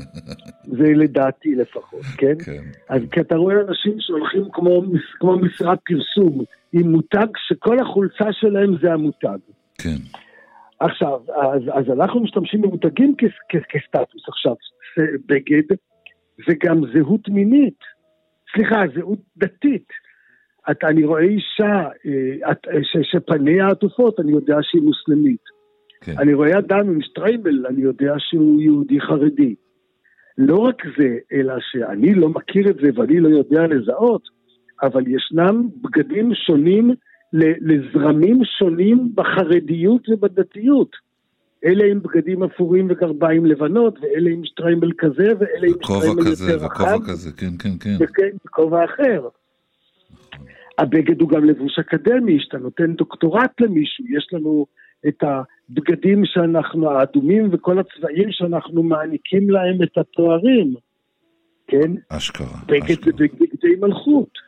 זה 0.77 0.93
לדעתי 0.95 1.55
לפחות, 1.55 2.01
כן? 2.17 2.35
כן. 2.45 2.63
אז 2.89 3.01
כי 3.11 3.21
אתה 3.21 3.35
רואה 3.35 3.55
אנשים 3.67 3.93
שהולכים 3.99 4.43
כמו, 4.53 4.83
כמו 5.19 5.39
משרד 5.39 5.77
פרסום, 5.85 6.43
עם 6.73 6.91
מותג 6.91 7.27
שכל 7.47 7.79
החולצה 7.79 8.25
שלהם 8.31 8.75
זה 8.81 8.93
המותג. 8.93 9.37
כן, 9.77 9.97
עכשיו, 10.79 11.19
אז, 11.35 11.61
אז 11.73 11.99
אנחנו 11.99 12.19
משתמשים 12.23 12.61
במותגים 12.61 13.15
כ, 13.17 13.23
כ, 13.49 13.55
כסטטוס. 13.69 14.23
עכשיו, 14.27 14.55
בגד 15.25 15.75
זה 16.47 16.53
גם 16.65 16.81
זהות 16.93 17.29
מינית. 17.29 17.94
סליחה, 18.53 18.83
זהות 18.95 19.19
דתית. 19.37 19.87
את, 20.71 20.83
אני 20.83 21.03
רואה 21.03 21.21
אישה 21.21 21.89
אה, 22.05 22.51
את, 22.51 22.67
אה, 22.67 22.83
ש, 22.83 22.97
שפניה 23.11 23.67
עטופות, 23.67 24.19
אני 24.19 24.31
יודע 24.31 24.57
שהיא 24.61 24.81
מוסלמית. 24.81 25.43
כן. 26.01 26.13
אני 26.19 26.33
רואה 26.33 26.59
אדם 26.59 26.89
עם 26.89 27.01
שטרייבל, 27.01 27.65
אני 27.69 27.81
יודע 27.81 28.13
שהוא 28.17 28.61
יהודי 28.61 29.01
חרדי. 29.01 29.55
לא 30.37 30.57
רק 30.57 30.83
זה, 30.97 31.17
אלא 31.33 31.53
שאני 31.59 32.13
לא 32.13 32.29
מכיר 32.29 32.69
את 32.69 32.75
זה 32.75 32.89
ואני 32.95 33.19
לא 33.19 33.29
יודע 33.29 33.67
לזהות, 33.67 34.21
אבל 34.83 35.07
ישנם 35.07 35.67
בגדים 35.81 36.33
שונים 36.33 36.91
לזרמים 37.61 38.39
שונים 38.59 39.11
בחרדיות 39.15 40.09
ובדתיות. 40.09 41.04
אלה 41.65 41.85
עם 41.91 41.99
בגדים 42.01 42.43
אפורים 42.43 42.87
וגרביים 42.89 43.45
לבנות, 43.45 43.99
ואלה 44.01 44.29
עם 44.29 44.45
שטריימל 44.45 44.91
כזה, 44.97 45.31
ואלה 45.39 45.67
עם 45.67 45.73
שטריימל 45.83 46.23
כזה 46.25 46.51
יותר 46.51 46.65
וכובע 46.65 46.95
רחב, 46.95 47.03
כזה, 47.07 47.31
כן, 47.31 47.57
כן, 47.59 47.77
כן. 47.79 47.95
וכן, 47.99 48.37
כובע 48.49 48.85
אחר. 48.85 49.27
הבגד 50.77 51.21
הוא 51.21 51.29
גם 51.29 51.45
לבוש 51.45 51.79
אקדמי, 51.79 52.39
שאתה 52.39 52.57
נותן 52.57 52.93
דוקטורט 52.93 53.61
למישהו, 53.61 54.05
יש 54.17 54.29
לנו 54.33 54.65
את 55.07 55.23
הבגדים 55.23 56.21
שאנחנו, 56.25 56.91
האדומים 56.91 57.49
וכל 57.51 57.79
הצבעים 57.79 58.31
שאנחנו 58.31 58.83
מעניקים 58.83 59.49
להם 59.49 59.83
את 59.83 59.97
התוארים, 59.97 60.73
כן? 61.67 61.91
אשכרה, 62.09 62.47
בגד 62.65 62.87
זה 62.87 62.93
אשכרה. 62.93 63.13
בגדי 63.17 63.75
מלכות. 63.79 64.44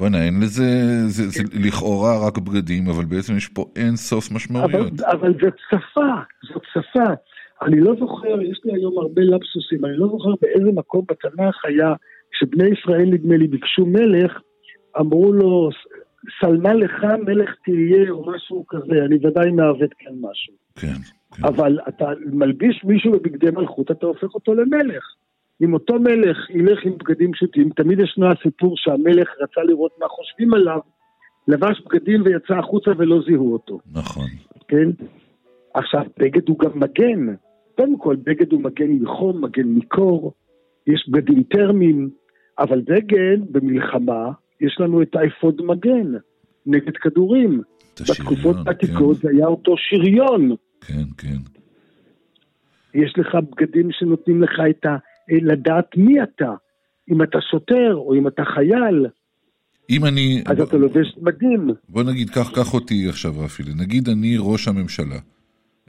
בוא'נה, 0.00 0.24
אין 0.24 0.34
לזה, 0.42 0.68
זה, 1.06 1.28
זה 1.28 1.42
לכאורה 1.68 2.26
רק 2.26 2.38
בגדים, 2.38 2.88
אבל 2.88 3.04
בעצם 3.04 3.36
יש 3.36 3.48
פה 3.48 3.64
אין 3.76 3.96
סוף 3.96 4.26
אבל, 4.28 4.36
משמעויות. 4.36 5.00
אבל 5.00 5.32
זאת 5.40 5.54
שפה, 5.70 6.10
זאת 6.52 6.62
שפה. 6.72 7.08
אני 7.62 7.80
לא 7.80 7.92
זוכר, 7.98 8.42
יש 8.42 8.60
לי 8.64 8.72
היום 8.74 8.98
הרבה 8.98 9.22
לפסוסים, 9.22 9.84
אני 9.84 9.96
לא 9.96 10.06
זוכר 10.06 10.34
באיזה 10.42 10.70
מקום 10.74 11.04
בתנ"ך 11.10 11.64
היה, 11.64 11.94
כשבני 12.32 12.64
ישראל 12.68 13.08
נדמה 13.10 13.36
לי 13.36 13.46
ביקשו 13.46 13.86
מלך, 13.86 14.32
אמרו 15.00 15.32
לו, 15.32 15.70
סלמה 16.40 16.74
לך 16.74 17.04
מלך 17.26 17.50
תהיה 17.64 18.10
או 18.10 18.32
משהו 18.32 18.64
כזה, 18.68 19.04
אני 19.04 19.16
ודאי 19.26 19.50
מעוות 19.50 19.90
כאן 19.98 20.12
משהו. 20.20 20.54
כן, 20.76 21.00
כן. 21.36 21.44
אבל 21.44 21.78
אתה 21.88 22.06
מלביש 22.32 22.84
מישהו 22.84 23.12
בבגדי 23.12 23.50
מלכות, 23.50 23.90
אתה 23.90 24.06
הופך 24.06 24.34
אותו 24.34 24.54
למלך. 24.54 25.04
אם 25.62 25.74
אותו 25.74 25.98
מלך 25.98 26.50
ילך 26.50 26.78
עם 26.84 26.92
בגדים 26.98 27.32
פשוטים, 27.32 27.70
תמיד 27.70 28.00
ישנו 28.00 28.26
הסיפור 28.30 28.74
שהמלך 28.76 29.28
רצה 29.40 29.60
לראות 29.62 29.92
מה 30.00 30.08
חושבים 30.08 30.54
עליו, 30.54 30.78
לבש 31.48 31.80
בגדים 31.80 32.22
ויצא 32.24 32.54
החוצה 32.54 32.90
ולא 32.98 33.20
זיהו 33.26 33.52
אותו, 33.52 33.78
נכון. 33.92 34.26
כן? 34.68 34.90
עכשיו, 35.74 36.02
בגד 36.18 36.48
הוא 36.48 36.58
גם 36.58 36.70
מגן. 36.74 37.34
קודם 37.76 37.98
כל, 37.98 38.16
בגד 38.16 38.52
הוא 38.52 38.60
מגן 38.60 38.90
מחום, 38.90 39.44
מגן 39.44 39.68
מקור, 39.68 40.32
יש 40.86 41.08
בגדים 41.08 41.42
טרמיים, 41.42 42.10
אבל 42.58 42.80
בגד 42.80 43.38
במלחמה, 43.50 44.30
יש 44.60 44.76
לנו 44.80 45.02
את 45.02 45.16
האפוד 45.16 45.62
מגן 45.62 46.12
נגד 46.66 46.96
כדורים. 46.96 47.62
בתקופות 48.00 48.56
העתיקות 48.66 49.16
כן, 49.16 49.22
זה 49.22 49.28
היה 49.30 49.46
אותו 49.46 49.74
שריון. 49.76 50.54
כן, 50.80 51.02
כן. 51.18 51.36
יש 52.94 53.14
לך 53.18 53.34
בגדים 53.34 53.88
שנותנים 53.92 54.42
לך 54.42 54.60
את 54.70 54.86
ה... 54.86 54.96
לדעת 55.30 55.96
מי 55.96 56.22
אתה. 56.22 56.54
אם 57.10 57.22
אתה 57.22 57.38
שוטר 57.50 57.94
או 57.94 58.14
אם 58.14 58.28
אתה 58.28 58.42
חייל, 58.44 59.06
אם 59.90 60.04
אני... 60.04 60.42
אז 60.46 60.60
אתה 60.60 60.76
לובש 60.76 61.16
מדים. 61.22 61.70
בוא 61.88 62.02
נגיד, 62.02 62.30
קח, 62.30 62.50
קח 62.54 62.74
אותי 62.74 63.08
עכשיו, 63.08 63.32
רפי, 63.38 63.62
נגיד 63.78 64.08
אני 64.08 64.36
ראש 64.38 64.68
הממשלה. 64.68 65.18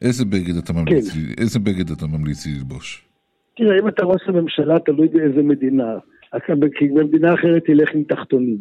איזה 0.01 0.25
בגד 0.25 0.57
אתה 0.57 0.73
ממליץ 0.73 1.11
כן. 1.11 1.19
לי, 1.19 1.33
איזה 1.37 1.59
בגד 1.59 1.91
אתה 1.91 2.07
ממליץ 2.07 2.45
לי 2.45 2.53
ללבוש? 2.53 3.05
תראה, 3.57 3.79
אם 3.79 3.87
אתה 3.87 4.05
ראש 4.05 4.21
הממשלה, 4.27 4.79
תלוי 4.79 5.07
באיזה 5.07 5.41
מדינה. 5.41 5.97
כי 6.77 6.87
במדינה 6.87 7.33
אחרת 7.33 7.65
תלך 7.65 7.89
עם 7.93 8.03
תחתונים. 8.03 8.57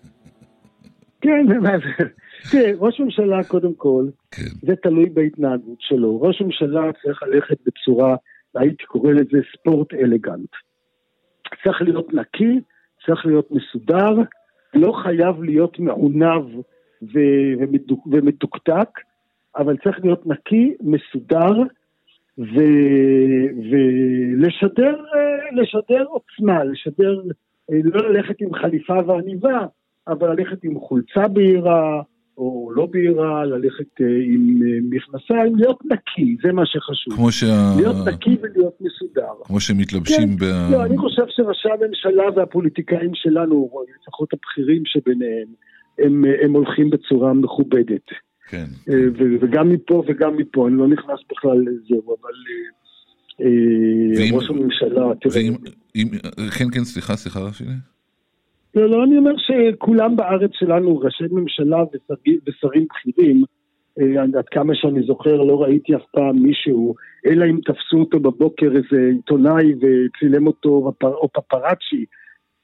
כן, 1.22 1.46
מה 1.62 1.70
זה? 1.78 2.04
תראה, 2.50 2.72
ראש 2.78 3.00
ממשלה 3.00 3.44
קודם 3.44 3.74
כל, 3.74 4.06
כן, 4.30 4.42
זה 4.62 4.76
תלוי 4.82 5.08
בהתנהגות 5.08 5.80
שלו. 5.80 6.22
ראש 6.22 6.42
ממשלה 6.42 6.82
צריך 7.02 7.22
ללכת 7.22 7.56
בצורה, 7.66 8.16
הייתי 8.56 8.84
קורא 8.84 9.12
לזה 9.12 9.38
ספורט 9.52 9.94
אלגנט. 9.94 10.50
צריך 11.64 11.82
להיות 11.82 12.14
נקי, 12.14 12.60
צריך 13.06 13.26
להיות 13.26 13.50
מסודר, 13.50 14.14
לא 14.74 14.92
חייב 15.02 15.42
להיות 15.42 15.78
מעונב 15.78 16.56
ו- 17.02 17.52
ומדוק- 17.58 18.06
ומתוקתק, 18.06 18.88
אבל 19.56 19.76
צריך 19.76 20.04
להיות 20.04 20.26
נקי, 20.26 20.74
מסודר, 20.80 21.62
ולשדר 24.38 24.96
לשדר 25.52 26.04
עוצמה, 26.04 26.64
לשדר, 26.64 27.20
לא 27.68 28.10
ללכת 28.10 28.40
עם 28.40 28.54
חליפה 28.54 28.94
ועניבה, 29.06 29.66
אבל 30.08 30.30
ללכת 30.32 30.64
עם 30.64 30.80
חולצה 30.80 31.28
בהירה, 31.28 32.02
או 32.38 32.70
לא 32.74 32.86
בהירה, 32.86 33.44
ללכת 33.44 34.00
אה, 34.00 34.06
עם 34.06 34.60
אה, 34.62 34.78
מכנסיים, 34.82 35.56
להיות 35.56 35.78
נקי, 35.84 36.36
זה 36.42 36.52
מה 36.52 36.62
שחשוב. 36.66 37.14
כמו, 37.14 37.32
שה... 37.32 37.74
להיות 37.76 37.96
נקי 38.08 38.36
ולהיות 38.42 38.74
מסודר. 38.80 39.32
כמו 39.44 39.60
שמתלבשים 39.60 40.36
ב... 40.36 40.44
לא, 40.72 40.84
אני 40.84 40.98
חושב 40.98 41.22
שראשי 41.28 41.68
הממשלה 41.68 42.24
והפוליטיקאים 42.36 43.10
שלנו, 43.14 43.70
לפחות 44.02 44.28
הבכירים 44.32 44.82
שביניהם, 44.86 45.48
הם, 45.98 46.24
הם 46.42 46.52
הולכים 46.52 46.90
בצורה 46.90 47.34
מכובדת. 47.34 48.06
כן. 48.48 48.66
אה, 48.90 48.94
ו- 49.18 49.36
וגם 49.40 49.68
מפה 49.68 50.02
וגם 50.08 50.36
מפה, 50.36 50.68
אני 50.68 50.76
לא 50.76 50.88
נכנס 50.88 51.20
בכלל 51.30 51.58
לזהו, 51.58 52.16
אבל 52.20 52.34
אה, 52.50 53.46
אה, 53.46 54.18
ואם- 54.18 54.34
ראש 54.34 54.50
הממשלה, 54.50 55.14
תראה, 55.20 55.34
ואם... 55.34 55.54
אם... 55.96 56.08
כן, 56.58 56.70
כן, 56.72 56.84
סליחה, 56.84 57.16
סליחה, 57.16 57.40
רפי. 57.40 57.64
לא, 58.76 58.90
לא, 58.90 59.04
אני 59.04 59.18
אומר 59.18 59.32
שכולם 59.36 60.16
בארץ 60.16 60.50
שלנו, 60.54 60.98
ראשי 60.98 61.24
ממשלה 61.30 61.76
ושרים, 61.76 62.38
ושרים 62.46 62.86
בכירים, 62.90 63.44
אה, 64.00 64.22
עד 64.38 64.48
כמה 64.50 64.74
שאני 64.74 65.02
זוכר, 65.02 65.36
לא 65.36 65.62
ראיתי 65.62 65.94
אף 65.94 66.02
פעם 66.12 66.42
מישהו, 66.42 66.94
אלא 67.26 67.44
אם 67.44 67.58
תפסו 67.64 67.96
אותו 67.96 68.20
בבוקר 68.20 68.66
איזה 68.66 69.10
עיתונאי 69.12 69.72
וצילם 69.74 70.46
אותו, 70.46 70.92
או 71.02 71.28
פפראצ'י, 71.34 72.04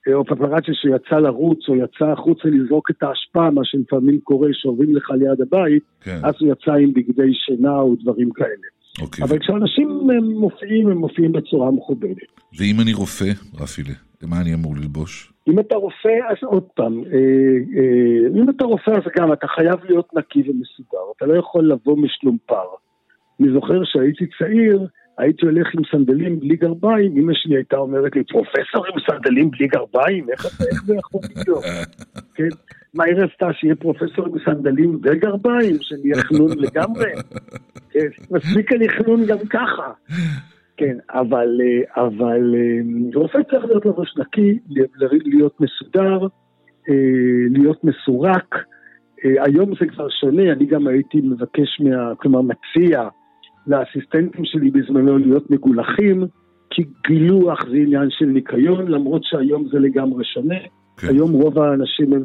אה, 0.08 0.14
או 0.14 0.24
פפראצ'י 0.24 0.72
שיצא 0.74 1.16
לרוץ, 1.16 1.58
או 1.68 1.76
יצא 1.76 2.04
החוצה 2.04 2.48
לזרוק 2.48 2.90
את 2.90 3.02
האשפה, 3.02 3.50
מה 3.50 3.60
שלפעמים 3.64 4.20
קורה 4.20 4.48
שעוברים 4.52 4.96
לך 4.96 5.10
ליד 5.10 5.40
הבית, 5.40 5.82
כן, 6.00 6.18
אז 6.22 6.34
הוא 6.40 6.52
יצא 6.52 6.72
עם 6.72 6.92
בגדי 6.92 7.34
שינה 7.34 7.80
או 7.80 7.94
דברים 8.02 8.30
כאלה. 8.30 8.68
אוקיי. 9.00 9.24
אבל 9.24 9.38
כשאנשים 9.38 9.88
מופיעים, 10.34 10.88
הם 10.88 10.96
מופיעים 10.96 11.32
בצורה 11.32 11.70
מכובדת. 11.70 12.32
ואם 12.58 12.80
אני 12.80 12.92
רופא, 12.92 13.30
רפי, 13.60 13.82
מה 14.26 14.40
אני 14.40 14.54
אמור 14.54 14.76
ללבוש? 14.76 15.32
אם 15.48 15.60
אתה 15.60 15.74
רופא, 15.74 16.18
אז 16.30 16.36
עוד 16.42 16.64
פעם, 16.74 17.04
אה, 17.04 17.18
אה, 17.76 18.40
אם 18.42 18.50
אתה 18.50 18.64
רופא, 18.64 18.90
אז 18.90 19.02
גם 19.18 19.32
אתה 19.32 19.46
חייב 19.46 19.84
להיות 19.84 20.08
נקי 20.14 20.40
ומסודר, 20.40 21.04
אתה 21.16 21.26
לא 21.26 21.38
יכול 21.38 21.70
לבוא 21.70 21.96
משלומפר. 21.96 22.66
אני 23.40 23.52
זוכר 23.52 23.84
שהייתי 23.84 24.24
צעיר, 24.38 24.86
הייתי 25.18 25.46
הולך 25.46 25.66
עם 25.74 25.82
סנדלים 25.90 26.40
בלי 26.40 26.56
גרביים, 26.56 27.16
אמא 27.16 27.32
שלי 27.34 27.56
הייתה 27.56 27.76
אומרת 27.76 28.16
לי, 28.16 28.24
פרופסור 28.24 28.86
עם 28.86 29.00
סנדלים 29.10 29.50
בלי 29.50 29.66
גרביים? 29.66 30.30
איך 30.30 30.46
זה 30.86 30.94
יכול 30.96 31.20
להיות? 31.36 31.64
כן? 32.34 32.48
מה 32.94 33.04
היא 33.04 33.14
רצתה, 33.14 33.46
שיהיה 33.52 33.74
פרופסור 33.74 34.26
עם 34.26 34.32
סנדלים 34.44 35.00
וגרביים, 35.02 35.76
שנהיה 35.80 36.22
חנון 36.22 36.58
לגמרי? 36.58 37.12
כן, 37.92 38.08
מספיק 38.30 38.70
חנון 38.98 39.26
גם 39.26 39.38
ככה. 39.50 39.92
כן, 40.76 40.96
אבל, 41.10 41.60
אה, 41.60 42.04
אבל 42.04 42.54
אה, 42.54 42.80
רופא 43.14 43.38
צריך 43.50 43.64
להיות 43.64 43.86
לבוש 43.86 44.14
נקי, 44.18 44.58
להיות 45.24 45.60
מסודר, 45.60 46.26
אה, 46.88 46.94
להיות 47.50 47.84
מסורק. 47.84 48.54
היום 49.24 49.70
זה 49.80 49.86
כבר 49.86 50.08
שונה, 50.08 50.52
אני 50.52 50.66
גם 50.66 50.86
הייתי 50.86 51.20
מבקש, 51.20 51.80
מה, 51.80 52.14
כלומר 52.16 52.40
מציע 52.40 53.08
לאסיסטנטים 53.66 54.44
שלי 54.44 54.70
בזמנו 54.70 55.18
להיות 55.18 55.50
מגולחים, 55.50 56.26
כי 56.70 56.82
גילוח 57.06 57.58
זה 57.70 57.76
עניין 57.76 58.10
של 58.10 58.26
ניקיון, 58.26 58.88
למרות 58.88 59.24
שהיום 59.24 59.68
זה 59.72 59.78
לגמרי 59.78 60.24
שונה. 60.24 60.58
כן. 60.96 61.08
היום 61.08 61.32
רוב 61.32 61.58
האנשים 61.58 62.12
הם, 62.12 62.22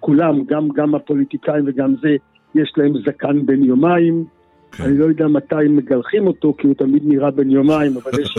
כולם, 0.00 0.44
גם, 0.44 0.68
גם 0.68 0.94
הפוליטיקאים 0.94 1.64
וגם 1.66 1.94
זה, 2.02 2.16
יש 2.54 2.72
להם 2.76 2.92
זקן 3.06 3.46
בן 3.46 3.64
יומיים. 3.64 4.24
כן. 4.72 4.84
אני 4.84 4.98
לא 4.98 5.04
יודע 5.04 5.26
מתי 5.26 5.54
מגלחים 5.70 6.26
אותו, 6.26 6.54
כי 6.58 6.66
הוא 6.66 6.74
תמיד 6.74 7.02
נראה 7.06 7.30
בן 7.30 7.50
יומיים, 7.50 7.96
אבל 7.96 8.20
יש 8.20 8.34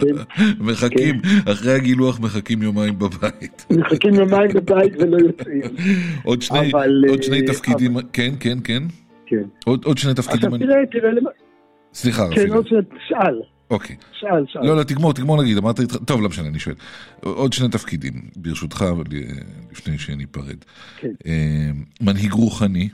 כן? 0.00 0.14
מחכים, 0.60 1.20
אחרי 1.52 1.72
הגילוח 1.72 2.20
מחכים 2.20 2.62
יומיים 2.62 2.98
בבית. 2.98 3.66
מחכים 3.70 4.14
יומיים 4.14 4.50
בבית 4.54 4.92
ולא 4.98 5.16
יוצאים. 5.16 5.62
עוד 6.24 6.42
שני, 6.42 6.70
אבל, 6.70 7.04
עוד 7.08 7.22
שני 7.22 7.40
אה, 7.40 7.46
תפקידים, 7.46 7.96
כן, 8.12 8.34
כן, 8.40 8.58
כן. 8.64 8.82
כן. 9.26 9.42
עוד, 9.64 9.84
עוד 9.84 9.98
שני 9.98 10.14
תפקידים. 10.14 10.54
עכשיו 10.54 10.54
אני- 10.54 10.66
תראה, 10.66 11.00
תראה, 11.00 11.12
למה- 11.12 11.30
סליחה. 11.94 12.28
כן, 12.34 12.52
עוד 12.52 12.66
שנייה, 12.66 12.82
שאל, 13.08 13.40
אוקיי. 13.70 13.96
שאל, 14.20 14.44
שאל. 14.48 14.66
לא, 14.66 14.76
לא, 14.76 14.82
תגמור, 14.82 15.12
תגמור 15.12 15.42
נגיד, 15.42 15.56
אמרת, 15.56 15.80
איתך- 15.80 16.04
טוב, 16.04 16.22
לא 16.22 16.28
משנה, 16.28 16.48
אני 16.48 16.58
שואל. 16.58 16.74
עוד 17.20 17.52
שני 17.52 17.68
תפקידים, 17.68 18.12
ברשותך, 18.36 18.84
אבל, 18.90 19.04
אה, 19.14 19.20
לפני 19.72 19.98
שניפרד. 19.98 20.56
כן. 21.00 21.08
אה, 21.26 21.70
מנהיג 22.00 22.32
רוחני, 22.32 22.88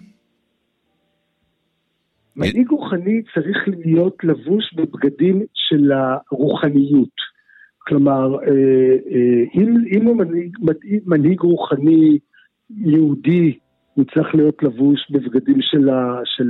מנהיג 2.38 2.70
רוחני 2.70 3.22
צריך 3.35 3.59
להיות 3.66 4.16
לבוש 4.24 4.74
בבגדים 4.74 5.42
של 5.55 5.90
הרוחניות. 6.31 7.29
כלומר, 7.79 8.35
אה, 8.35 8.48
אה, 9.12 9.42
אם, 9.55 9.77
אם 9.92 10.07
הוא 10.07 10.16
מנהיג, 10.16 10.57
מנהיג- 11.07 11.40
רוחני 11.40 12.18
יהודי, 12.70 13.59
הוא 13.94 14.05
צריך 14.14 14.35
להיות 14.35 14.62
לבוש 14.62 15.11
בבגדים 15.11 15.57
של 15.61 15.88
ה... 15.88 16.20
של, 16.24 16.46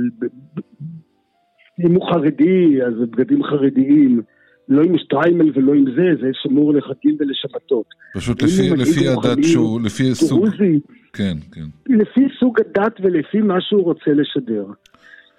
אם 1.85 1.95
הוא 1.95 2.05
חרדי, 2.13 2.83
אז 2.87 2.93
בבגדים 2.93 3.43
חרדיים. 3.43 4.21
לא 4.69 4.81
עם 4.83 4.97
שטריימל 4.97 5.51
ולא 5.55 5.73
עם 5.73 5.85
זה, 5.85 6.21
זה 6.21 6.27
שמור 6.33 6.73
לחגים 6.73 7.17
ולשבתות. 7.19 7.85
פשוט 8.13 8.43
לפי, 8.43 8.69
לפי 8.77 9.07
הדת 9.07 9.43
שהוא, 9.43 9.81
לפי 9.81 10.15
סוג, 10.15 10.45
דרוזי, 10.45 10.79
כן, 11.13 11.37
כן, 11.51 11.65
לפי 11.85 12.21
סוג 12.39 12.59
הדת 12.59 12.93
ולפי 13.01 13.37
מה 13.41 13.61
שהוא 13.61 13.83
רוצה 13.83 14.11
לשדר. 14.13 14.65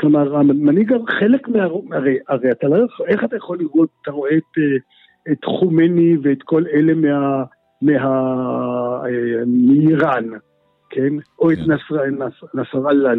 כלומר, 0.00 0.36
המנהיג, 0.36 0.92
חלק 1.20 1.48
מה... 1.48 1.64
הרי, 1.96 2.16
הרי 2.28 2.50
אתה 2.50 2.68
לא 2.68 2.84
יכול, 2.84 3.06
איך 3.06 3.24
אתה 3.24 3.36
יכול 3.36 3.58
לראות, 3.58 3.88
אתה 4.02 4.10
רואה 4.10 4.36
את, 4.36 4.58
אה, 4.58 5.32
את 5.32 5.44
חומני 5.44 6.16
ואת 6.22 6.42
כל 6.42 6.64
אלה 6.74 6.94
מה... 6.94 7.44
מה... 7.82 8.06
אה, 9.04 9.42
מאיראן, 9.46 10.24
כן? 10.90 11.14
או 11.38 11.50
את 11.50 11.56
כן. 11.56 11.72
נסר, 11.72 12.04
נס, 12.06 12.32
נסראללה, 12.54 13.10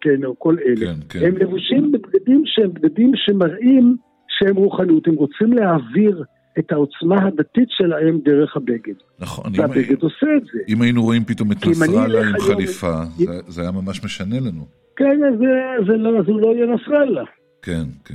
כן, 0.00 0.24
או 0.24 0.38
כל 0.38 0.56
אלה. 0.66 0.86
כן, 0.86 1.00
כן. 1.08 1.26
הם 1.26 1.36
לבושים 1.36 1.92
בבגדים 1.92 2.42
שהם 2.46 2.72
בגדים 2.74 3.12
שמראים 3.14 3.96
שהם 4.28 4.56
רוחניות, 4.56 5.08
הם 5.08 5.14
רוצים 5.14 5.52
להעביר 5.52 6.24
את 6.58 6.72
העוצמה 6.72 7.26
הדתית 7.26 7.68
שלהם 7.70 8.18
דרך 8.24 8.56
הבגד. 8.56 8.94
נכון, 9.20 9.44
אם, 9.54 9.60
והבגד 9.60 10.02
עושה 10.02 10.26
את 10.36 10.42
זה. 10.52 10.58
אם 10.68 10.82
היינו 10.82 11.02
רואים 11.02 11.24
פתאום 11.24 11.52
את 11.52 11.56
נסראללה 11.66 12.20
עם 12.28 12.38
חליפה, 12.40 13.02
אם- 13.02 13.26
זה- 13.26 13.40
זה 13.48 13.62
היה 13.62 13.70
ממש 13.70 14.04
משנה 14.04 14.36
לנו. 14.40 14.66
כן, 14.96 15.20
זה, 15.38 15.46
זה 15.86 15.96
לא, 15.96 16.18
אז 16.18 16.28
הוא 16.28 16.40
לא 16.40 16.54
יהיה 16.54 16.66
נסראללה. 16.66 17.24
כן, 17.62 17.82
כן. 18.04 18.14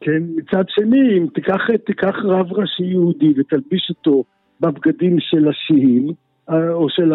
כן, 0.00 0.22
מצד 0.36 0.64
שני, 0.68 1.18
אם 1.18 1.26
תיקח, 1.34 1.60
תיקח 1.86 2.14
רב 2.24 2.52
ראשי 2.52 2.82
יהודי 2.84 3.34
ותלביש 3.40 3.86
אותו 3.90 4.24
בבגדים 4.60 5.16
של 5.20 5.48
השיעים, 5.48 6.12
אה, 6.50 6.72
או 6.72 6.86
של 6.90 7.12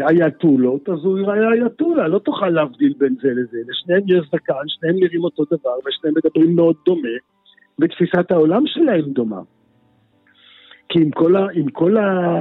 האייתולות, 0.00 0.88
אז 0.88 0.98
הוא 1.04 1.18
ייראה 1.18 1.52
אייתולה, 1.52 2.08
לא 2.08 2.18
תוכל 2.18 2.48
להבדיל 2.48 2.92
בין 2.98 3.14
זה 3.22 3.28
לזה. 3.30 3.58
לשניהם 3.68 4.02
יש 4.06 4.26
זקן, 4.32 4.54
שניהם 4.66 4.96
נראים 4.96 5.24
אותו 5.24 5.44
דבר, 5.44 5.74
ושניהם 5.86 6.14
מדברים 6.24 6.56
מאוד 6.56 6.76
דומה, 6.86 7.08
ותפיסת 7.78 8.30
העולם 8.30 8.62
שלהם 8.66 9.04
דומה. 9.12 9.40
כי 10.88 11.00
עם 11.00 11.10
כל 11.10 11.36
ה... 11.36 11.46
עם 11.54 11.70
כל 11.70 11.96
ה 11.96 12.40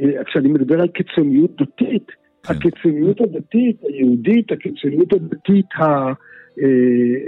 אה, 0.00 0.24
כשאני 0.24 0.48
מדבר 0.48 0.80
על 0.80 0.88
קיצוניות 0.88 1.62
דתית, 1.62 2.10
כן. 2.42 2.54
הקיצוניות 2.54 3.20
הדתית 3.20 3.76
היהודית, 3.82 4.52
הקיצוניות 4.52 5.12
הדתית 5.12 5.66
ה... 5.74 5.84
אה, 5.84 6.64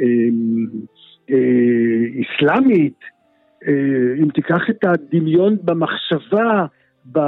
אה, 0.02 0.28
אה, 3.68 4.22
אם 4.22 4.28
תיקח 4.34 4.62
את 4.70 4.84
הדמיון 4.84 5.56
במחשבה, 5.64 6.66
ב... 7.12 7.18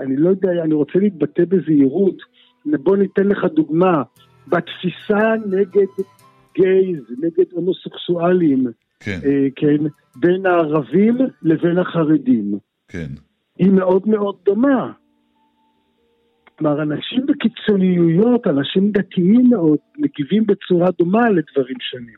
אני 0.00 0.16
לא 0.16 0.28
יודע, 0.28 0.50
אני 0.64 0.74
רוצה 0.74 0.98
להתבטא 0.98 1.44
בזהירות, 1.44 2.16
בוא 2.66 2.96
ניתן 2.96 3.26
לך 3.26 3.44
דוגמה, 3.44 4.02
בתפיסה 4.48 5.34
נגד 5.46 5.86
גייז, 6.54 7.02
נגד 7.22 7.52
הומוסקסואלים, 7.52 8.66
כן, 9.00 9.18
אה, 9.24 9.46
כן, 9.56 9.76
בין 10.16 10.46
הערבים 10.46 11.16
לבין 11.42 11.78
החרדים, 11.78 12.58
כן. 12.88 13.06
היא 13.58 13.70
מאוד 13.70 14.08
מאוד 14.08 14.36
דומה. 14.44 14.92
כלומר, 16.58 16.82
אנשים 16.82 17.26
בקיצוניויות, 17.26 18.46
אנשים 18.46 18.92
דתיים 18.92 19.50
מאוד, 19.50 19.78
מגיבים 19.98 20.46
בצורה 20.46 20.90
דומה 20.98 21.30
לדברים 21.30 21.76
שונים, 21.80 22.16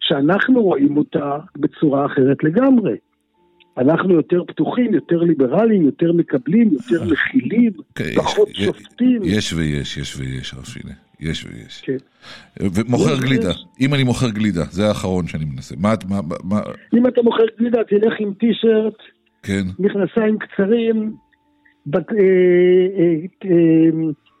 שאנחנו 0.00 0.62
רואים 0.62 0.96
אותה 0.96 1.38
בצורה 1.56 2.06
אחרת 2.06 2.44
לגמרי. 2.44 2.96
אנחנו 3.78 4.14
יותר 4.14 4.44
פתוחים, 4.44 4.94
יותר 4.94 5.16
ליברליים, 5.16 5.82
יותר 5.82 6.12
מקבלים, 6.12 6.68
יותר 6.72 7.04
מכילים, 7.12 7.72
כן, 7.94 8.04
פחות 8.16 8.48
יש- 8.50 8.64
שופטים. 8.64 9.20
יש 9.24 9.52
ויש, 9.52 9.96
יש 9.98 10.16
ויש, 10.20 10.54
הרב 10.54 10.64
פילה. 10.64 10.94
יש 11.20 11.44
ויש. 11.44 11.80
כן. 11.84 11.96
ומוכר 12.60 13.12
יש, 13.14 13.20
גלידה. 13.20 13.50
יש. 13.50 13.64
אם 13.80 13.94
אני 13.94 14.02
מוכר 14.04 14.28
גלידה, 14.30 14.64
זה 14.70 14.88
האחרון 14.88 15.26
שאני 15.26 15.44
מנסה. 15.44 15.74
מה 15.78 15.94
את, 15.94 16.04
מה, 16.04 16.20
מה, 16.44 16.60
אם 16.98 17.06
אתה 17.06 17.22
מוכר 17.22 17.42
גלידה, 17.58 17.78
תלך 17.88 18.12
עם 18.20 18.32
טישרט, 18.34 18.94
כן, 19.42 19.62
מכנסיים 19.78 20.38
קצרים, 20.38 21.16
בת- 21.86 22.12
אה, 22.12 22.18
אה, 22.98 23.14
אה, 23.50 23.90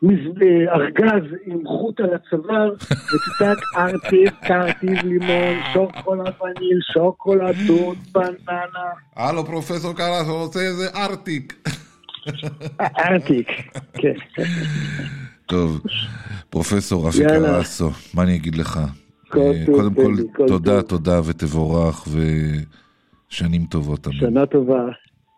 מז- 0.02 0.42
אה, 0.42 0.74
ארגז 0.74 1.24
עם 1.46 1.58
חוט 1.66 2.00
על 2.00 2.10
הצוואר, 2.14 2.70
ותצעק 3.08 3.58
ארטיב, 3.76 4.28
קרטיב, 4.42 5.04
לימון, 5.04 5.54
שוקולד 5.72 6.32
וניל, 6.42 6.78
שוקולד, 6.94 7.54
דוד, 7.66 7.96
בננה. 8.12 8.88
הלו 9.16 9.44
פרופסור 9.46 9.92
קרסו, 9.96 10.42
רוצה 10.42 10.60
איזה 10.60 10.88
ארטיק. 10.94 11.68
ארטיק, 12.98 13.48
כן. 13.94 14.14
טוב, 15.48 15.80
פרופסור 16.50 17.08
רפי. 17.08 17.24
קרסו, 17.28 17.90
מה 18.14 18.22
אני 18.22 18.36
אגיד 18.36 18.54
לך? 18.54 18.80
אה, 19.36 19.64
קודם 19.66 19.94
כל, 19.94 20.14
תודה. 20.46 20.82
תודה 20.82 21.20
ותבורך 21.24 22.08
ושנים 23.30 23.66
טובות. 23.66 24.06
שנה 24.10 24.46
טובה 24.46 24.80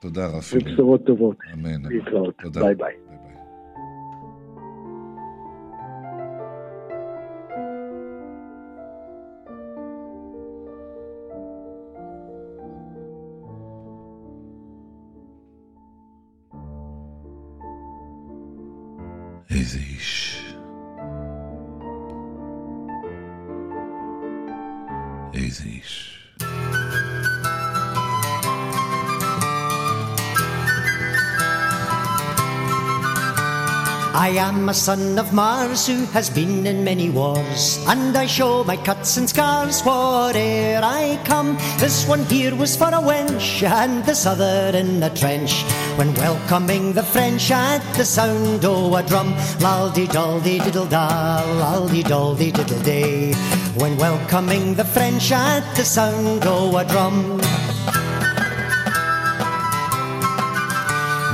תודה 0.00 0.26
רפי. 0.26 0.56
ובשורות 0.58 1.06
טובות. 1.06 1.36
אמן. 1.54 1.82
להתראות. 1.92 2.42
ביי 2.54 2.74
ביי. 2.74 3.09
existe. 19.50 20.44
Existe. 25.32 26.09
I 34.20 34.32
am 34.36 34.68
a 34.68 34.74
son 34.74 35.18
of 35.18 35.32
Mars 35.32 35.86
who 35.86 36.04
has 36.12 36.28
been 36.28 36.66
in 36.66 36.84
many 36.84 37.08
wars, 37.08 37.82
and 37.88 38.14
I 38.14 38.26
show 38.26 38.62
my 38.64 38.76
cuts 38.76 39.16
and 39.16 39.26
scars 39.26 39.80
where'er 39.80 40.82
I 40.84 41.18
come. 41.24 41.56
This 41.78 42.06
one 42.06 42.26
here 42.26 42.54
was 42.54 42.76
for 42.76 42.88
a 42.88 43.00
wench, 43.00 43.62
and 43.62 44.04
this 44.04 44.26
other 44.26 44.72
in 44.74 45.02
a 45.02 45.08
trench. 45.08 45.62
When 45.96 46.12
welcoming 46.16 46.92
the 46.92 47.02
French 47.02 47.50
at 47.50 47.80
the 47.94 48.04
sound 48.04 48.66
o' 48.66 48.94
a 48.94 49.02
drum, 49.02 49.32
laldi 49.64 50.06
daldi 50.06 50.62
diddle 50.64 50.84
da, 50.84 51.40
laldi 51.62 52.02
daldi 52.02 52.52
diddle 52.52 52.82
day. 52.82 53.32
When 53.72 53.96
welcoming 53.96 54.74
the 54.74 54.84
French 54.84 55.32
at 55.32 55.64
the 55.76 55.84
sound 55.86 56.44
o' 56.44 56.76
a 56.76 56.84
drum. 56.84 57.40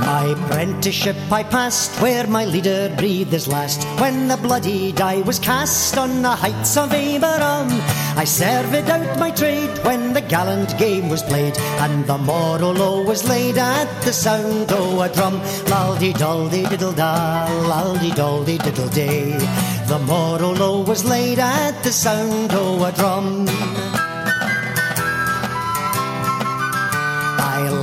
My 0.01 0.35
apprenticeship 0.35 1.15
I 1.31 1.43
passed 1.43 1.91
where 2.01 2.27
my 2.27 2.45
leader 2.45 2.93
breathed 2.97 3.31
his 3.31 3.47
last. 3.47 3.83
When 3.99 4.27
the 4.27 4.37
bloody 4.37 4.91
die 4.91 5.21
was 5.21 5.39
cast 5.39 5.97
on 5.97 6.21
the 6.21 6.29
heights 6.29 6.77
of 6.77 6.89
Aberam, 6.91 7.69
I 8.15 8.23
served 8.23 8.89
out 8.89 9.19
my 9.19 9.31
trade 9.31 9.77
when 9.83 10.13
the 10.13 10.21
gallant 10.21 10.77
game 10.77 11.09
was 11.09 11.23
played, 11.23 11.57
and 11.79 12.05
the 12.05 12.17
moral 12.17 13.03
was 13.03 13.27
laid 13.27 13.57
at 13.57 13.89
the 14.03 14.13
sound 14.13 14.71
o' 14.71 15.01
a 15.01 15.09
drum. 15.09 15.39
Laldi 15.71 16.13
daldi 16.13 16.67
diddle 16.69 16.93
da, 16.93 17.47
laldi 17.71 18.11
daldi 18.11 18.57
diddle 18.63 18.89
day. 18.89 19.37
The 19.87 19.99
moral 19.99 20.83
was 20.83 21.05
laid 21.05 21.39
at 21.39 21.83
the 21.83 21.91
sound 21.91 22.53
o' 22.53 22.83
a 22.85 22.91
drum. 22.91 24.06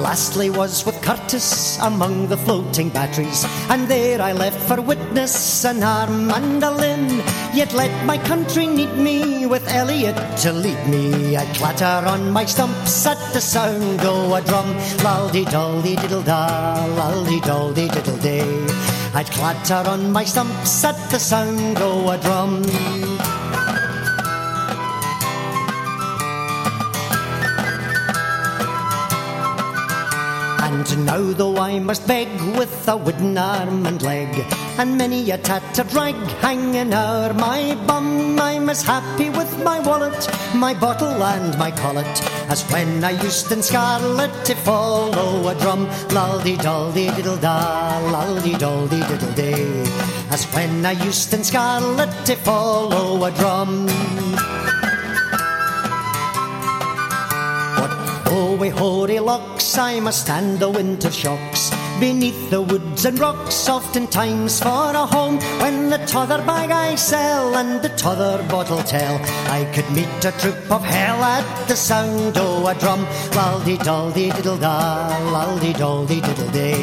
Lastly 0.05 0.51
was 0.51 0.85
with 0.85 1.01
Curtis 1.01 1.79
among 1.81 2.29
the 2.29 2.37
floating 2.37 2.91
batteries, 2.91 3.47
and 3.71 3.89
there 3.89 4.21
I 4.21 4.33
left 4.33 4.61
for 4.69 4.79
witness 4.83 5.65
an 5.65 5.83
arm 5.83 6.31
and 6.31 6.63
a 6.63 6.71
limb. 6.71 7.23
Yet 7.55 7.73
let 7.73 7.95
my 8.05 8.19
country 8.19 8.67
need 8.67 8.95
me 8.99 9.47
with 9.47 9.67
Elliot 9.67 10.19
to 10.43 10.53
lead 10.53 10.83
me. 10.89 11.39
I 11.39 11.47
clatter 11.55 12.07
on 12.07 12.31
my 12.31 12.45
stumps 12.45 13.07
at 13.07 13.21
the 13.33 13.41
sound 13.41 14.01
o' 14.03 14.35
a 14.35 14.43
drum. 14.43 14.69
Laldi 15.07 15.45
daldi 15.47 15.97
diddle 15.97 16.23
da, 16.23 16.43
laldi 17.01 17.41
daldi 17.41 17.89
diddle 17.95 18.19
day. 18.19 18.45
I'd 19.15 19.31
clatter 19.31 19.89
on 19.89 20.13
my 20.13 20.25
stumps 20.25 20.85
at 20.85 20.99
the 21.11 21.19
sound 21.19 21.79
o' 21.81 22.11
a 22.11 22.19
drum. 22.19 22.63
And 30.93 31.07
now 31.07 31.33
though 31.33 31.57
I 31.57 31.79
must 31.79 32.07
beg 32.07 32.29
with 32.57 32.89
a 32.89 32.97
wooden 32.97 33.37
arm 33.39 33.87
and 33.87 34.01
leg, 34.03 34.29
and 34.79 34.97
many 34.99 35.31
a 35.31 35.39
tattered 35.39 35.93
rag 35.93 36.15
hanging 36.41 36.93
o'er 36.93 37.33
my 37.35 37.75
bum, 37.87 38.39
I'm 38.39 38.69
as 38.69 38.83
happy 38.83 39.31
with 39.31 39.53
my 39.65 39.81
wallet, 39.81 40.29
my 40.55 40.75
bottle 40.75 41.23
and 41.23 41.59
my 41.59 41.71
collet, 41.71 42.07
as 42.49 42.63
when 42.71 43.03
I 43.03 43.11
used 43.23 43.51
in 43.51 43.63
scarlet 43.63 44.45
to 44.45 44.55
follow 44.57 45.49
a 45.49 45.55
drum. 45.57 45.87
Laldi 46.11 46.57
daldi 46.59 47.15
diddle 47.17 47.39
da, 47.39 48.01
laldi 48.13 48.55
daldi 48.55 49.01
diddle 49.09 49.33
day, 49.33 49.83
as 50.31 50.45
when 50.55 50.85
I 50.87 50.93
used 50.93 51.33
in 51.33 51.43
scarlet 51.43 52.13
to 52.27 52.37
follow 52.37 53.25
a 53.25 53.31
drum. 53.33 53.89
Oh, 58.37 58.59
hoary 58.71 59.21
locks, 59.21 59.79
I 59.79 60.01
must 60.01 60.23
stand 60.23 60.59
the 60.59 60.69
winter 60.69 61.13
shocks. 61.13 61.71
Beneath 62.01 62.51
the 62.51 62.61
woods 62.61 63.05
and 63.05 63.17
rocks, 63.17 63.69
oftentimes 63.69 64.61
for 64.61 64.91
a 65.03 65.07
home. 65.07 65.39
When 65.63 65.89
the 65.89 65.99
t'other 65.99 66.39
bag 66.39 66.73
I 66.73 66.97
sell 66.97 67.55
and 67.55 67.81
the 67.81 67.91
t'other 67.91 68.43
bottle 68.49 68.83
tell, 68.83 69.21
I 69.59 69.71
could 69.73 69.89
meet 69.93 70.25
a 70.25 70.33
troop 70.33 70.69
of 70.69 70.83
hell 70.83 71.23
at 71.23 71.47
the 71.69 71.77
sound 71.77 72.37
o' 72.37 72.67
a 72.67 72.75
drum. 72.75 73.07
Laldi 73.39 73.77
daldi 73.79 74.33
diddle 74.35 74.59
da, 74.59 74.77
laldi 75.31 75.73
daldi 75.73 76.21
diddle 76.21 76.51
day. 76.51 76.83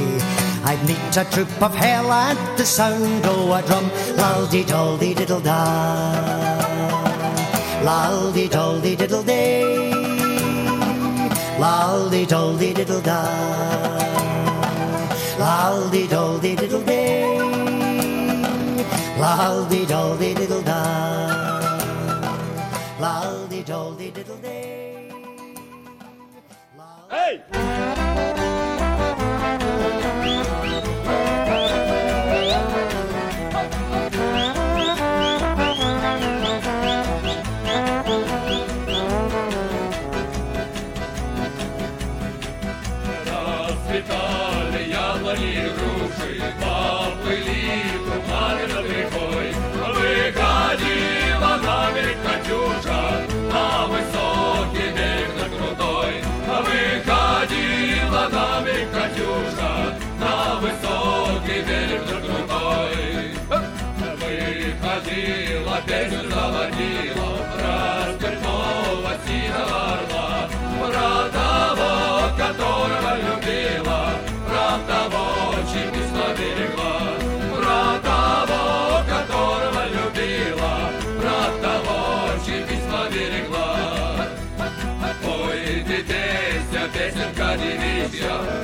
I'd 0.63 0.81
meet 0.87 1.17
a 1.17 1.25
troop 1.33 1.61
of 1.61 1.75
hell 1.75 2.09
at 2.13 2.39
the 2.57 2.65
sound 2.65 3.25
o' 3.25 3.51
a 3.51 3.61
drum. 3.63 3.89
Laldi 4.15 4.63
daldi 4.63 5.13
diddle 5.13 5.41
da, 5.41 5.61
laldi 7.83 8.47
daldi 8.47 8.95
diddle 8.95 9.23
day. 9.23 9.80
Lolly 11.61 12.25
dolly 12.25 12.73
diddle 12.73 13.01
da. 13.01 13.21
Lolly 15.37 16.07
dolly 16.07 16.55
diddle 16.55 16.81
day. 16.81 17.37
Lolly 19.19 19.85
dolly 19.85 20.33
diddle 20.33 20.63
da. 20.63 20.81
Lolly 22.99 23.61
dolly 23.61 24.09
diddle 24.09 24.37
day. 24.37 25.11
Hey! 27.11 28.30
tree. 46.19 46.70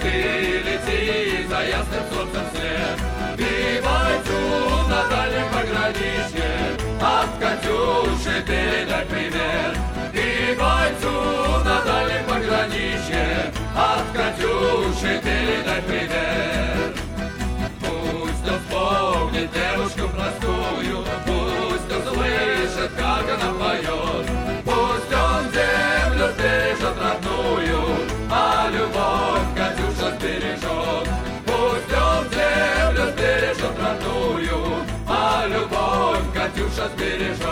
Ты 0.02 0.62
лети 0.65 1.48
за 1.48 1.62
ясным 1.63 2.04
солнцем 2.12 2.43
след. 2.54 2.98
И 3.38 3.82
бойцу 3.82 4.88
на 4.88 5.08
дальнем 5.10 5.48
пограничье 5.52 6.78
от 7.02 7.30
Катюши 7.39 8.43
передай. 8.46 9.06
И 10.13 10.56
бойцу 10.56 11.63
на 11.63 11.82
дальнем 11.82 12.24
пограничье 12.26 13.52
от 13.76 14.06
Катюши 14.15 15.22
передай. 15.24 15.82
Пусть 17.80 18.48
он 18.48 18.60
вспомнит 18.60 19.52
девушку 19.52 20.10
простую, 20.10 21.06
пусть 21.26 21.91
он 21.91 22.13
слышит, 22.13 22.91
как 22.98 23.26
она 23.30 23.54
поет. 23.54 24.37
Любовь 35.48 36.24
Катюша 36.34 36.90
сбережет. 36.90 37.46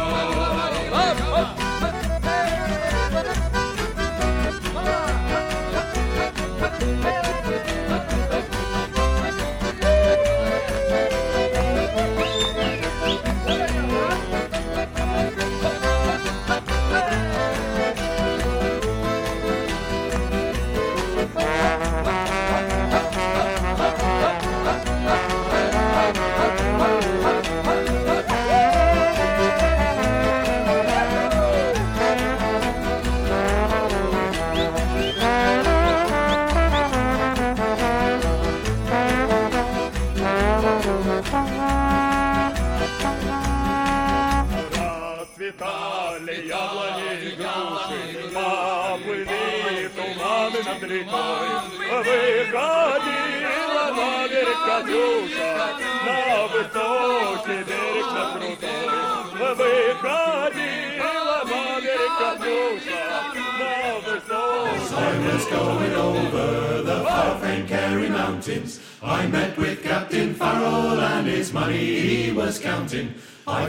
Over 65.81 66.81
the 66.81 67.03
far 67.03 67.39
famed 67.39 67.67
Kerry 67.67 68.09
Mountains. 68.09 68.79
I 69.01 69.27
met 69.27 69.57
with 69.57 69.83
Captain 69.83 70.33
Farrell 70.33 70.99
and 70.99 71.27
his 71.27 71.51
money 71.51 71.99
he 71.99 72.31
was 72.31 72.59
counting. 72.59 73.13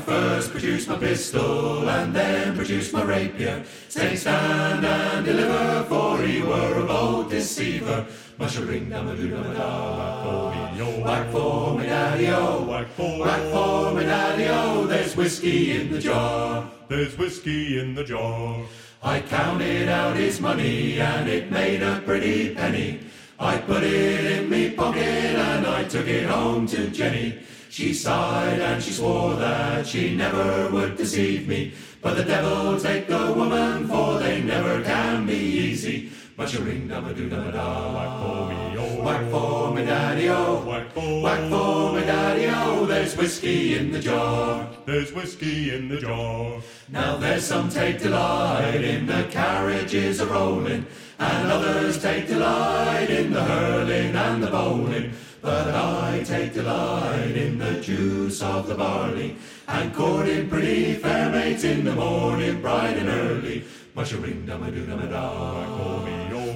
First 0.07 0.53
produced 0.53 0.89
my 0.89 0.97
pistol 0.99 1.91
and 1.91 2.15
then 2.15 2.55
produced 2.55 2.93
my 2.93 3.03
rapier. 3.03 3.65
Say 3.89 4.15
stand 4.15 4.87
and 4.87 5.27
deliver, 5.27 5.83
for 5.89 6.23
he 6.23 6.41
were 6.43 6.79
a 6.79 6.87
bold 6.87 7.29
deceiver. 7.29 8.07
Mush 8.39 8.57
a 8.57 8.65
ring 8.65 8.89
dum 8.89 9.09
a 9.09 9.17
doo 9.17 9.31
dum 9.31 9.51
a 9.51 9.55
da. 9.55 11.03
Whack 11.05 11.33
for 11.33 11.77
me 11.77 11.87
daddy 11.87 12.29
o, 12.29 12.63
whack 12.63 12.87
for, 12.97 13.19
whack 13.19 13.43
for 13.51 13.95
me 13.95 14.05
daddy 14.05 14.47
o. 14.47 14.87
There's 14.87 15.17
whiskey 15.17 15.73
in 15.77 15.91
the 15.91 15.99
jar. 15.99 16.71
There's 16.89 17.19
whiskey 17.19 17.81
in 17.81 17.97
the 17.97 18.05
jar. 18.05 18.65
I 19.03 19.23
counted 19.23 19.89
out 19.89 20.15
his 20.15 20.41
money 20.41 21.01
and 21.01 21.29
it 21.29 21.51
made 21.51 21.83
a 21.83 22.01
pretty 22.03 22.55
penny. 22.55 23.01
I 23.41 23.59
put 23.59 23.83
it 23.83 24.25
in 24.25 24.49
me 24.49 24.71
pocket 24.71 25.03
and 25.03 25.67
I 25.67 25.83
took 25.83 26.07
it 26.07 26.31
home 26.31 26.69
to 26.69 26.91
Jenny. 26.91 27.41
She 27.77 27.93
sighed 27.93 28.59
and 28.59 28.83
she 28.83 28.91
swore 28.91 29.35
that 29.37 29.87
she 29.87 30.17
never 30.17 30.71
would 30.71 30.97
deceive 30.97 31.47
me. 31.47 31.75
But 32.01 32.17
the 32.17 32.25
devil 32.25 32.81
take 32.81 33.07
the 33.07 33.35
woman, 33.37 33.87
for 33.87 34.19
they 34.19 34.41
never 34.41 34.83
can 34.83 35.27
be 35.27 35.37
easy. 35.37 36.11
Much 36.39 36.55
a 36.55 36.63
ring 36.63 36.89
dum 36.89 37.07
a 37.07 37.13
doo 37.13 37.29
dum 37.29 37.49
a 37.49 37.53
da. 37.53 37.93
Whack 37.93 38.23
for 38.23 38.49
me, 38.49 38.79
oh. 38.79 39.03
Whack 39.05 39.31
for 39.31 39.75
me, 39.75 39.85
daddy, 39.85 40.29
oh. 40.31 40.65
Whack 40.65 40.91
for, 40.93 41.23
Whack 41.23 41.51
for 41.51 41.93
me, 41.93 42.01
daddy, 42.01 42.47
oh. 42.49 42.87
There's 42.87 43.15
whiskey 43.15 43.77
in 43.77 43.93
the 43.93 44.01
jar. 44.01 44.71
There's 44.87 45.13
whiskey 45.13 45.75
in 45.75 45.91
the 45.91 46.01
jar. 46.01 46.63
Now 46.89 47.19
there's 47.19 47.45
some 47.45 47.69
take 47.69 47.99
delight 47.99 48.83
in 48.83 49.05
the 49.05 49.25
carriages 49.31 50.21
a 50.21 50.27
rolling, 50.27 50.87
and 51.19 51.53
others 51.53 52.01
take 52.01 52.27
delight 52.27 53.11
in 53.11 53.35
the 53.35 53.45
hurling 53.45 54.17
and 54.17 54.43
the 54.43 54.47
bowling. 54.47 55.13
But 55.47 55.69
I 55.77 56.25
take 56.25 56.55
delight 56.55 57.37
in 57.37 57.57
the 57.57 57.81
juice 57.81 58.43
of 58.43 58.67
the 58.67 58.75
barley, 58.75 59.37
and 59.69 59.95
courting 59.95 60.49
pretty 60.49 60.95
fair 60.95 61.31
mates 61.31 61.63
in 61.63 61.85
the 61.85 61.95
morning, 61.95 62.61
bright 62.61 62.97
and 62.97 63.09
early. 63.09 63.63
Much 63.95 64.13
a 64.13 64.17
ring 64.17 64.45
dum 64.45 64.65
a 64.65 64.73
doo 64.73 64.85
dum 64.85 64.99
a 64.99 65.07
da. 65.07 65.63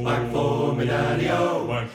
Whack 0.03 0.32
for 0.32 0.74
me 0.74 0.86
daddy 0.86 1.28
o, 1.30 1.64
whack 1.66 1.88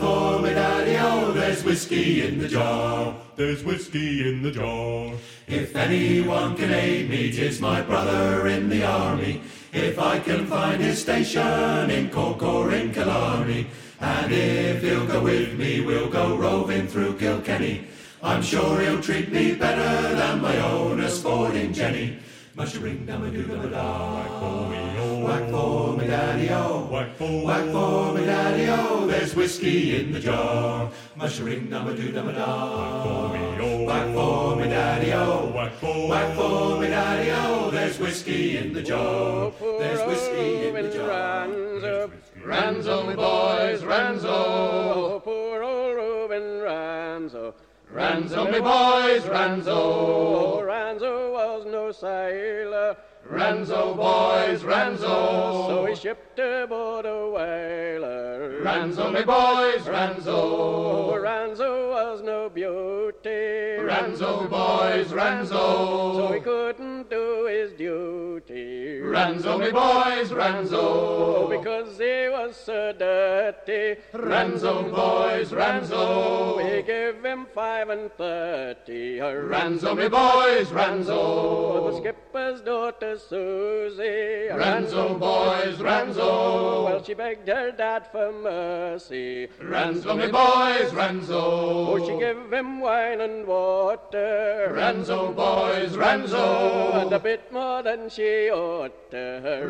for 0.00 0.38
me 0.40 0.54
daddy 0.54 0.96
o. 0.96 1.32
There's 1.32 1.62
whiskey 1.62 2.26
in 2.26 2.38
the 2.38 2.48
jar. 2.48 3.14
There's 3.36 3.62
whiskey 3.62 4.26
in 4.26 4.42
the 4.42 4.50
jar. 4.50 5.12
If 5.46 5.76
anyone 5.76 6.56
can 6.56 6.72
aid 6.72 7.10
me, 7.10 7.30
'tis 7.30 7.60
my 7.60 7.82
brother 7.82 8.46
in 8.46 8.70
the 8.70 8.82
army. 8.82 9.42
If 9.74 9.98
I 9.98 10.18
can 10.20 10.46
find 10.46 10.80
his 10.80 11.02
station 11.02 11.90
in 11.90 12.08
Cork 12.08 12.42
or 12.42 12.72
in 12.72 12.94
Killarney, 12.94 13.66
and 14.00 14.32
if 14.32 14.82
he'll 14.82 15.06
go 15.06 15.22
with 15.22 15.58
me, 15.58 15.80
we'll 15.80 16.08
go 16.08 16.36
roving 16.36 16.86
through 16.86 17.18
Kilkenny. 17.18 17.86
I'm 18.22 18.42
sure 18.42 18.80
he'll 18.80 19.02
treat 19.02 19.30
me 19.32 19.54
better 19.54 20.14
than 20.14 20.40
my 20.40 20.56
own 20.58 21.00
a 21.00 21.10
sporting 21.10 21.72
Jenny. 21.72 22.18
Mush 22.54 22.74
a 22.74 22.80
ring 22.80 23.06
dum 23.06 23.24
a 23.24 23.30
doo 23.30 23.44
dum 23.44 23.64
a 23.64 23.70
da. 23.70 24.16
Whack 24.16 24.28
for 24.40 24.68
me, 24.68 24.96
oh. 24.98 25.24
Whack 25.24 25.50
for 25.50 25.96
me, 25.96 26.06
daddy, 26.06 26.50
oh. 26.50 26.88
Whack 26.90 27.16
for, 27.16 27.46
Whack 27.46 27.70
for 27.70 28.12
me, 28.12 28.26
daddy, 28.26 28.66
oh. 28.68 29.06
There's 29.06 29.34
whiskey 29.34 30.00
in 30.00 30.12
the 30.12 30.20
jar. 30.20 30.90
Mush 31.16 31.38
a 31.40 31.44
ring 31.44 31.70
dum 31.70 31.88
a 31.88 31.94
doo 31.94 32.10
dum 32.12 32.28
a 32.28 32.32
da. 32.32 32.76
Whack 32.76 33.04
for 33.06 33.38
me, 33.38 33.56
oh. 33.60 33.84
Whack 33.84 34.14
for 34.14 34.56
me, 34.56 34.68
daddy, 34.68 35.12
oh. 35.12 35.52
Whack 35.54 35.72
for, 35.74 36.08
Whack 36.08 36.36
for 36.36 36.80
me, 36.80 36.88
daddy, 36.88 37.30
oh. 37.30 37.70
There's 37.70 37.98
whiskey 37.98 38.56
in 38.58 38.72
the 38.72 38.82
jar. 38.82 39.52
There's 39.60 40.06
whiskey 40.06 40.68
in 40.68 40.74
the 40.74 40.90
jar. 40.90 42.10
Ranzo, 42.44 43.06
me 43.06 43.14
boys, 43.14 43.82
Ranzo. 43.82 45.22
Poor 45.22 45.62
old 45.62 45.96
Reuben 45.96 46.60
Ranzo. 46.62 47.52
Ranzo, 47.94 48.50
me 48.50 48.60
boys, 48.60 49.22
Ranzo. 49.24 50.62
Ranzo 50.62 51.32
was 51.32 51.66
no 51.66 51.92
sailor. 51.92 52.96
Ranzo, 53.30 53.96
boys, 53.96 54.62
Ranzo. 54.62 55.68
So 55.68 55.86
he 55.86 55.94
shipped 55.94 56.38
aboard 56.40 57.06
a 57.06 57.30
whaler. 57.30 58.60
Ranzo, 58.64 59.12
me 59.12 59.22
boys, 59.22 59.82
Ranzo. 59.86 60.26
Oh, 60.26 61.12
Ranzo 61.16 61.90
was 61.90 62.22
no 62.22 62.48
beauty. 62.48 63.78
Ranzo, 63.86 64.50
boys, 64.50 65.06
Ranzo. 65.12 65.48
So 65.48 66.32
he 66.32 66.40
couldn't 66.40 67.08
do 67.08 67.46
his 67.46 67.72
duty. 67.74 69.00
Ranzo, 69.00 69.60
me 69.60 69.70
boys, 69.70 70.30
Ranzo. 70.32 70.78
Oh, 70.80 71.48
because 71.48 71.98
he 71.98 72.28
was 72.28 72.56
so 72.56 72.92
dirty. 72.98 74.00
Ranzo, 74.12 74.90
boys, 74.90 75.52
Ranzo. 75.52 76.56
We 76.56 76.82
gave 76.82 77.24
him 77.24 77.46
five 77.54 77.90
and 77.90 78.10
thirty. 78.14 79.18
Ranzo, 79.18 79.96
me 79.96 80.08
boys, 80.08 80.66
Ranzo. 80.70 81.92
The 81.92 81.96
skipper's 81.98 82.60
daughter 82.60 83.18
Susie. 83.28 84.48
Ranzo, 84.50 85.18
boys, 85.18 85.76
Ranzo. 85.76 86.84
Well, 86.84 87.02
she 87.02 87.14
begged 87.14 87.48
her 87.48 87.70
dad 87.70 88.06
for 88.10 88.32
mercy. 88.32 89.48
Ranzo, 89.60 90.16
me 90.16 90.26
boys, 90.26 90.90
Ranzo. 90.92 91.30
Oh, 91.32 91.98
she 92.06 92.18
gave 92.18 92.52
him 92.52 92.80
wine 92.80 93.20
and 93.20 93.46
water. 93.46 94.72
Ranzo, 94.74 95.34
boys, 95.34 95.92
Ranzo. 95.92 97.02
And 97.02 97.12
a 97.12 97.18
bit 97.18 97.52
more 97.52 97.82
than 97.82 98.08
she 98.08 98.50
ought 98.50 99.10
to. 99.10 99.16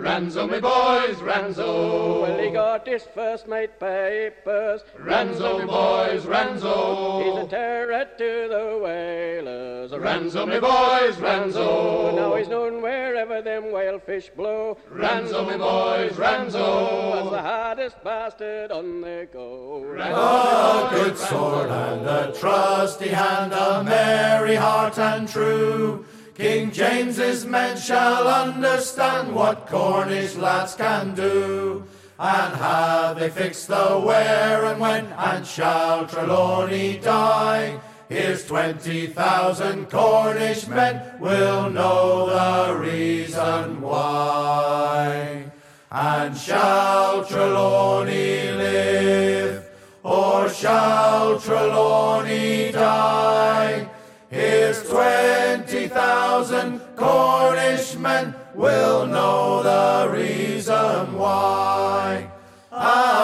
Ranzo, 0.03 0.51
me 0.51 0.61
boys, 0.61 1.17
Ranzo. 1.17 2.23
Well, 2.23 2.39
he 2.39 2.51
got 2.51 2.87
his 2.87 3.05
first 3.15 3.49
mate 3.49 3.79
papers. 3.79 4.83
Ranzo, 4.99 5.67
boys, 5.67 6.25
Ranzo. 6.25 7.25
He's 7.25 7.47
a 7.47 7.49
terror 7.49 8.05
to 8.19 8.49
the 8.49 8.79
whalers. 8.83 9.93
Ranzo, 9.93 10.47
me 10.47 10.59
boys, 10.61 11.17
Ranzo. 11.17 12.15
Now 12.15 12.35
he's 12.37 12.49
known 12.49 12.83
wherever 12.83 13.40
them 13.43 13.73
whalefish 13.73 14.31
blow. 14.31 14.77
Ranzo, 14.93 15.49
me 15.51 15.57
boys, 15.57 16.13
Ranzo. 16.13 17.25
As 17.25 17.31
the 17.31 17.43
hardest 17.43 18.05
bastard 18.05 18.71
on 18.71 19.01
the 19.01 19.29
go. 19.33 19.85
A 19.99 20.89
good 20.93 21.17
sword 21.17 21.71
and 21.71 22.07
a 22.07 22.33
trusty 22.39 23.09
hand, 23.09 23.53
a 23.53 23.83
merry 23.85 24.55
heart 24.55 24.99
and 24.99 25.29
true. 25.29 26.05
King 26.35 26.71
James's 26.71 27.45
men 27.45 27.77
shall 27.77 28.27
understand 28.27 29.35
what 29.35 29.67
Cornish 29.67 30.37
lads 30.37 30.75
can 30.75 31.15
do. 31.15 31.85
And 32.19 32.55
have 32.57 33.19
they 33.19 33.31
fixed 33.31 33.69
the 33.69 33.99
where 33.99 34.65
and 34.65 34.81
when, 34.81 35.07
and 35.07 35.47
shall 35.47 36.07
Trelawney 36.07 36.99
die? 36.99 37.81
Here's 38.11 38.45
twenty 38.45 39.07
thousand 39.07 39.89
Cornish 39.89 40.67
men 40.67 41.01
will 41.21 41.71
know 41.71 42.27
the 42.27 42.77
reason 42.77 43.81
why. 43.81 45.45
And 45.93 46.37
shall 46.37 47.25
Trelawney 47.25 48.51
live, 48.51 49.65
or 50.03 50.49
shall 50.49 51.39
Trelawney 51.39 52.73
die? 52.73 53.89
Here's 54.29 54.83
twenty 54.91 55.87
thousand 55.87 56.81
Cornish 56.97 57.95
men 57.95 58.35
will 58.57 59.07
know 59.07 59.63
the 59.63 60.11
reason 60.11 61.15
why. 61.15 62.30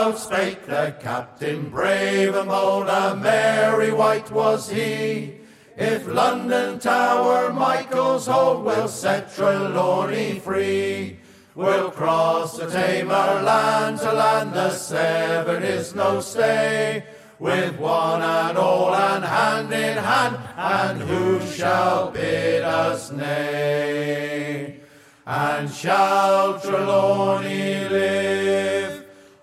Out 0.06 0.18
spake 0.20 0.66
the 0.66 0.94
captain 1.00 1.68
brave 1.68 2.36
and 2.36 2.48
bold, 2.48 2.86
a 2.86 3.16
merry 3.16 3.92
wight 3.92 4.30
was 4.30 4.70
he. 4.70 5.34
If 5.76 6.06
London 6.06 6.78
Tower 6.78 7.52
Michael's 7.52 8.28
hold, 8.28 8.64
we'll 8.64 8.86
set 8.86 9.34
Trelawney 9.34 10.38
free. 10.38 11.18
We'll 11.56 11.90
cross 11.90 12.56
the 12.56 12.66
Tamar 12.70 13.42
land 13.42 13.98
to 13.98 14.12
land, 14.12 14.52
the 14.54 14.70
Severn 14.70 15.64
is 15.64 15.92
no 15.96 16.20
stay. 16.20 17.02
With 17.40 17.76
one 17.76 18.22
and 18.22 18.56
all 18.56 18.94
and 18.94 19.24
hand 19.24 19.72
in 19.72 19.98
hand, 19.98 20.38
and 20.56 21.00
who 21.00 21.40
shall 21.50 22.12
bid 22.12 22.62
us 22.62 23.10
nay? 23.10 24.82
And 25.26 25.68
shall 25.68 26.60
Trelawney 26.60 27.88
live, 27.88 28.45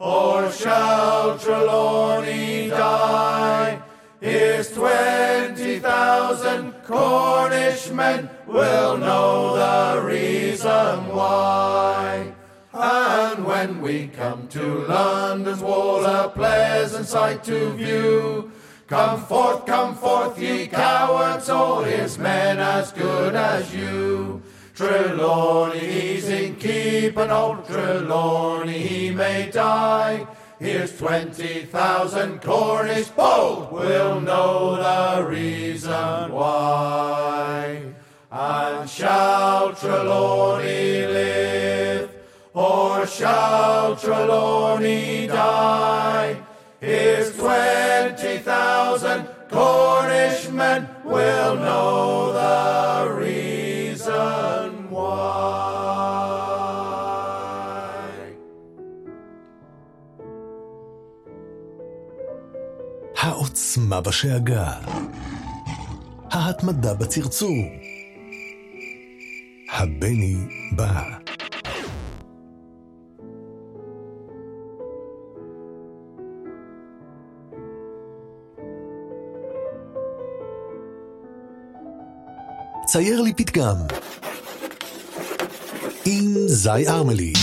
or 0.04 0.51
shall 0.51 1.39
Trelawney 1.39 2.68
die? 2.68 3.82
Here's 4.20 4.70
twenty 4.74 5.80
thousand 5.80 6.74
Cornish 6.84 7.89
men 7.89 8.30
will 8.45 8.97
know 8.97 9.56
the 9.56 10.06
reason 10.06 11.08
why. 11.08 12.34
And 12.74 13.45
when 13.45 13.82
we 13.82 14.08
come 14.08 14.47
to 14.49 14.80
London's 14.86 15.62
wall, 15.62 16.04
a 16.06 16.30
pleasant 16.30 17.06
sight 17.06 17.43
to 17.45 17.72
view. 17.72 18.51
Come 18.88 19.22
forth, 19.22 19.66
come 19.66 19.95
forth, 19.95 20.38
ye 20.38 20.68
cowards 20.68 21.49
all, 21.49 21.84
his 21.84 22.18
men 22.18 22.60
as 22.60 22.91
good 22.91 23.36
as 23.36 23.74
you. 23.74 24.41
Trelawney, 24.76 25.80
he's 25.80 26.28
in 26.30 26.55
keep, 26.55 27.15
and 27.17 27.32
old 27.32 27.63
Trelawney, 27.67 28.80
he 28.80 29.11
may 29.11 29.51
die. 29.51 30.26
Here's 30.59 30.97
twenty 30.97 31.65
thousand 31.65 32.41
Cornish 32.41 33.09
bold 33.09 33.71
will 33.71 34.19
know 34.19 34.78
the 34.78 35.28
reason 35.28 36.32
why. 36.32 37.84
And 38.32 38.89
shall 38.89 39.76
Trelawney 39.76 41.05
live, 41.05 42.09
or 42.55 43.05
shall 43.05 43.95
Trelawney 43.95 45.28
die? 45.28 46.38
Here's 46.80 47.36
twenty 47.38 48.39
thousand 48.39 49.28
Cornish 49.51 50.49
men 50.49 50.89
will 51.03 51.57
know 51.57 52.34
the 52.34 53.03
העוצמה 63.74 64.01
בשאגה, 64.01 64.71
ההתמדה 66.32 66.93
בצרצור, 66.93 67.55
הבני 69.71 70.36
בא. 70.76 71.03
צייר 82.86 83.21
לי 83.21 83.34
פתגם 83.34 83.76
עם 86.05 86.34
זי 86.47 86.88
ארמלי. 86.88 87.34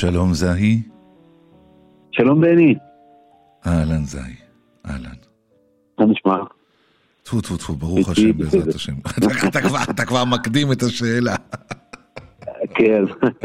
שלום 0.00 0.34
זהי. 0.34 0.82
שלום 2.12 2.40
בני. 2.40 2.74
אהלן 3.66 4.04
זהי, 4.04 4.34
אהלן. 4.86 5.14
מה 5.98 6.04
נשמע? 6.06 6.36
טפו 7.22 7.40
טפו 7.40 7.56
טפו, 7.56 7.72
ברוך 7.72 8.08
השם 8.08 8.38
בעזרת 8.38 8.74
השם. 8.74 8.92
אתה- 9.90 10.04
כבר- 10.06 10.24
מקדים 10.24 10.72
את 10.72 10.82
השאלה. 10.82 11.34
כן. 12.76 13.02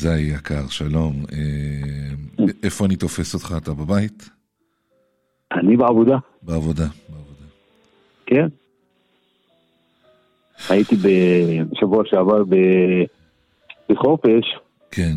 זהי 0.00 0.22
יקר, 0.22 0.68
שלום. 0.68 1.24
אה, 1.32 2.46
איפה 2.62 2.86
אני 2.86 2.96
תופס 2.96 3.34
אותך? 3.34 3.54
אתה 3.56 3.72
בבית? 3.72 4.30
אני 5.52 5.76
בעבודה. 5.76 6.16
בעבודה. 6.42 6.86
כן. 8.26 8.46
הייתי 10.68 10.96
בשבוע 10.96 12.02
שעבר 12.06 12.44
ב- 12.44 13.04
בחופש, 13.88 14.58
כן. 14.90 15.14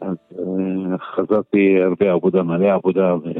אז 0.00 0.16
אה, 0.38 0.98
חזרתי 0.98 1.82
הרבה 1.84 2.12
עבודה, 2.12 2.42
מלא 2.42 2.74
עבודה, 2.74 3.14
וצריך 3.14 3.38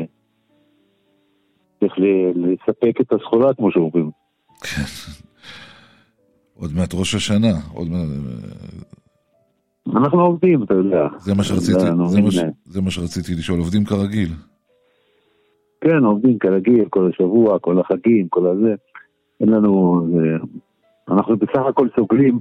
ל- 1.98 2.32
לספק 2.52 3.00
את 3.00 3.12
הסחורה, 3.12 3.54
כמו 3.54 3.70
שאומרים. 3.72 4.10
עוד 6.54 6.70
מעט 6.76 6.94
ראש 6.94 7.14
השנה, 7.14 7.52
עוד 7.74 7.88
מעט... 7.88 8.08
אנחנו 9.96 10.20
עובדים, 10.20 10.62
אתה 10.62 10.74
יודע. 10.74 11.06
זה 11.18 11.34
מה 11.34 11.44
שרציתי, 11.44 11.80
אנחנו 11.80 12.08
זה 12.08 12.20
מה, 12.20 12.30
ש-. 12.30 12.38
זה 12.64 12.80
מה 12.80 12.90
שרציתי 12.90 13.32
לשאול, 13.32 13.58
עובדים 13.58 13.84
כרגיל. 13.84 14.28
כן, 15.80 16.04
עובדים 16.04 16.38
כרגיל, 16.38 16.84
כל 16.90 17.10
השבוע, 17.10 17.58
כל 17.58 17.80
החגים, 17.80 18.28
כל 18.28 18.46
הזה. 18.46 18.74
אין 19.40 19.48
לנו... 19.48 20.00
אה, 20.18 20.36
אנחנו 21.14 21.36
בסך 21.36 21.60
הכל 21.68 21.88
סוגרים. 21.96 22.40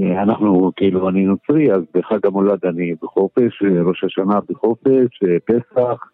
אה, 0.00 0.22
אנחנו, 0.22 0.72
כאילו, 0.76 1.08
אני 1.08 1.24
נוצרי, 1.24 1.72
אז 1.72 1.82
בחג 1.94 2.26
המולד 2.26 2.64
אני 2.64 2.94
בחופש, 3.02 3.62
אה, 3.62 3.82
ראש 3.82 4.04
השנה 4.04 4.38
בחופש, 4.48 5.22
אה, 5.24 5.36
פסח 5.44 6.06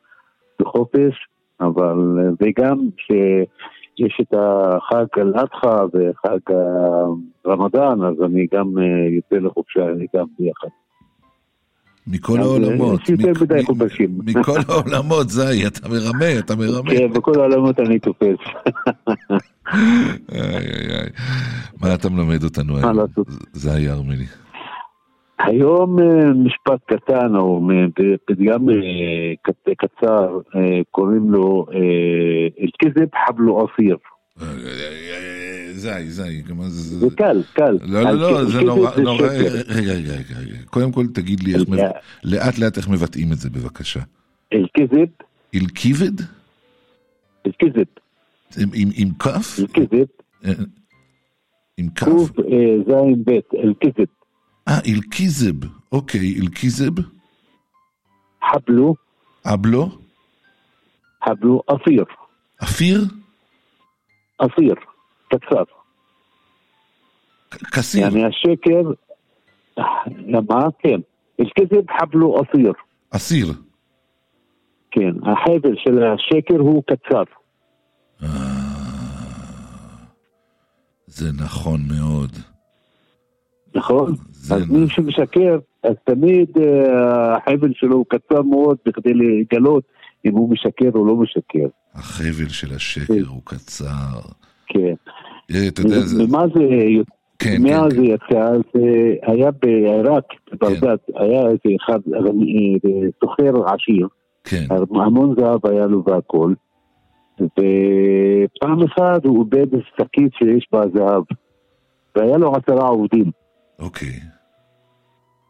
בחופש, 0.60 1.26
אבל... 1.60 2.18
וגם 2.40 2.78
שיש 2.96 4.20
את 4.20 4.34
החג 4.34 5.06
אל-אדחא 5.18 5.84
וחג 5.94 6.38
הרמדאן, 7.44 8.04
אז 8.04 8.22
אני 8.22 8.46
גם 8.54 8.66
יוצא 9.10 9.36
לחופשה, 9.36 9.88
אני 9.88 10.06
גם 10.16 10.26
ביחד. 10.38 10.68
מכל 12.10 12.40
אז, 12.40 12.46
העולמות, 12.46 13.00
יש 13.00 13.10
יותר 13.10 13.26
מ- 13.40 13.42
מדי 13.42 13.60
מ- 13.62 13.64
חופשים. 13.66 14.18
מכל 14.24 14.58
העולמות, 14.68 15.28
זי, 15.28 15.66
אתה 15.66 15.88
מרמה, 15.88 16.38
אתה 16.38 16.56
מרמה. 16.56 16.90
כן, 16.90 17.12
בכל 17.12 17.40
העולמות 17.40 17.80
אני 17.80 17.98
תופס. 17.98 18.36
איי, 20.32 20.40
איי, 20.42 20.98
איי. 21.00 21.08
מה 21.82 21.94
אתה 21.94 22.08
מלמד 22.10 22.44
אותנו 22.44 22.76
היום? 22.76 22.98
זי 23.52 23.88
ארמלי. 23.90 24.24
היום 25.38 25.98
אה, 25.98 26.32
משפט 26.32 26.80
קטן, 26.86 27.36
או 27.36 27.68
פתגם 28.26 28.70
אה, 28.70 28.74
קט- 29.42 29.70
קצר, 29.78 30.28
אה, 30.56 30.80
קוראים 30.90 31.30
לו 31.30 31.66
אה, 31.72 31.78
אל-כזב 32.60 33.06
חבלו 33.26 33.58
אסיר. 33.66 33.96
זי, 35.74 36.10
זי. 36.10 36.42
זה 36.70 37.06
קל, 37.16 37.42
קל. 37.52 37.78
לא, 37.82 38.02
לא, 38.02 38.12
לא, 38.14 38.44
זה 38.44 38.60
נורא, 38.60 38.96
נורא. 38.96 39.26
רגע, 39.68 39.92
רגע, 39.92 40.12
רגע. 40.38 40.56
קודם 40.70 40.92
כל 40.92 41.06
תגיד 41.14 41.40
לי 41.42 41.52
לאט 42.24 42.58
לאט 42.58 42.76
איך 42.76 42.88
מבטאים 42.88 43.32
את 43.32 43.38
זה 43.38 43.50
בבקשה. 43.50 44.00
אל-כזב, 44.52 45.06
אל-כיבד? 45.54 46.20
אל-כזב, 47.46 47.84
עם- 48.74 49.10
כף? 49.18 49.58
אה, 50.44 50.52
עם 51.76 51.88
כף? 51.88 52.04
קוף 52.04 52.30
אה, 52.38 52.44
זין 52.86 53.24
בית, 53.24 53.44
אל-כזב, 53.54 54.04
אה, 54.68 54.78
אל-כיזב. 54.86 55.54
אוקיי, 55.92 56.34
אל-כיזב. 56.40 56.92
חבלו, 58.52 58.94
אבלו? 59.46 59.98
חבלו 61.24 61.62
אסיר, 61.66 62.04
אפיר? 62.62 63.04
אסיר, 64.37 64.75
קצר. 65.27 65.63
כסיר. 67.71 68.01
יעני 68.01 68.25
השקר, 68.25 68.91
למה? 70.27 70.67
כן. 70.79 70.99
אל-כזב 71.39 71.83
חבלו 71.99 72.41
אסיר. 72.41 72.73
אסיר. 73.11 73.47
כן, 74.91 75.11
החבל 75.23 75.75
של 75.75 76.03
השקר 76.03 76.59
הוא 76.59 76.83
קצר. 76.83 77.23
זה 81.07 81.29
נכון 81.43 81.79
מאוד. 81.97 82.31
נכון? 83.75 84.15
זה 84.31 84.55
אז 84.55 84.69
מי 84.69 84.89
שמשקר, 84.89 85.59
אז 85.83 85.95
תמיד 86.03 86.49
אה, 86.57 87.35
החבל 87.37 87.73
שלו 87.73 87.95
הוא 87.95 88.05
קצר 88.09 88.41
מאוד 88.41 88.77
בכדי 88.85 89.13
לגלות 89.13 89.83
אם 90.28 90.34
הוא 90.34 90.50
משקר 90.50 90.90
או 90.94 91.04
לא 91.04 91.16
משקר. 91.16 91.68
החבל 91.94 92.48
של 92.48 92.74
השקר 92.74 93.28
הוא 93.28 93.42
קצר. 93.44 94.20
כן. 94.66 94.94
אה, 95.54 95.68
אתה 95.68 95.80
יודע, 95.80 96.00
זה... 96.00 96.24
ומה 96.24 96.44
זה, 96.54 96.60
כן, 97.38 97.62
מה 97.62 97.68
כן, 97.68 97.90
זה 97.90 98.02
יצא? 98.02 98.50
זה 98.74 99.14
היה 99.22 99.50
בעיראק, 99.50 100.24
בבגדד, 100.52 100.96
היה 101.14 101.40
איזה 101.40 101.76
אחד, 101.80 101.98
אה, 102.14 103.08
סוחר 103.20 103.72
עשיר, 103.74 104.08
כן. 104.44 104.66
המון 104.94 105.34
זהב 105.40 105.66
היה 105.66 105.86
לו 105.86 106.04
והכל, 106.06 106.52
ופעם 107.40 108.82
אחת 108.82 109.24
הוא 109.24 109.44
איבד 109.44 109.78
שקית 109.96 110.32
שיש 110.38 110.66
בה 110.72 110.82
זהב, 110.94 111.22
והיה 112.16 112.36
לו 112.36 112.52
עשרה 112.56 112.88
עובדים. 112.88 113.30
אוקיי. 113.78 114.37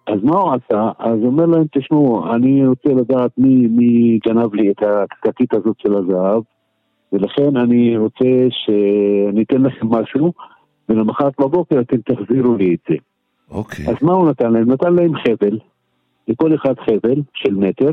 אז 0.09 0.25
מה 0.25 0.37
הוא 0.37 0.53
עשה? 0.53 0.91
אז 0.99 1.19
הוא 1.19 1.27
אומר 1.27 1.47
להם, 1.47 1.65
תשמעו, 1.73 2.35
אני 2.35 2.67
רוצה 2.67 2.89
לדעת 2.89 3.31
מי, 3.39 3.67
מי 3.67 4.19
גנב 4.27 4.55
לי 4.55 4.71
את 4.71 4.83
השקית 4.83 5.55
הזאת 5.55 5.77
של 5.79 5.95
הזהב, 5.95 6.43
ולכן 7.13 7.57
אני 7.57 7.97
רוצה 7.97 8.47
שאני 8.51 9.43
אתן 9.43 9.63
לכם 9.63 9.87
משהו, 9.87 10.33
ולמחרת 10.89 11.33
בבוקר 11.41 11.81
אתם 11.81 11.97
תחזירו 11.97 12.55
לי 12.57 12.75
את 12.75 12.79
זה. 12.89 12.95
אוקיי. 13.51 13.89
אז 13.89 14.03
מה 14.03 14.13
הוא 14.13 14.29
נתן 14.31 14.53
להם? 14.53 14.73
נתן 14.73 14.95
להם 14.95 15.13
חבל, 15.17 15.59
לכל 16.29 16.55
אחד 16.55 16.75
חבל 16.79 17.23
של 17.35 17.55
מטר, 17.55 17.91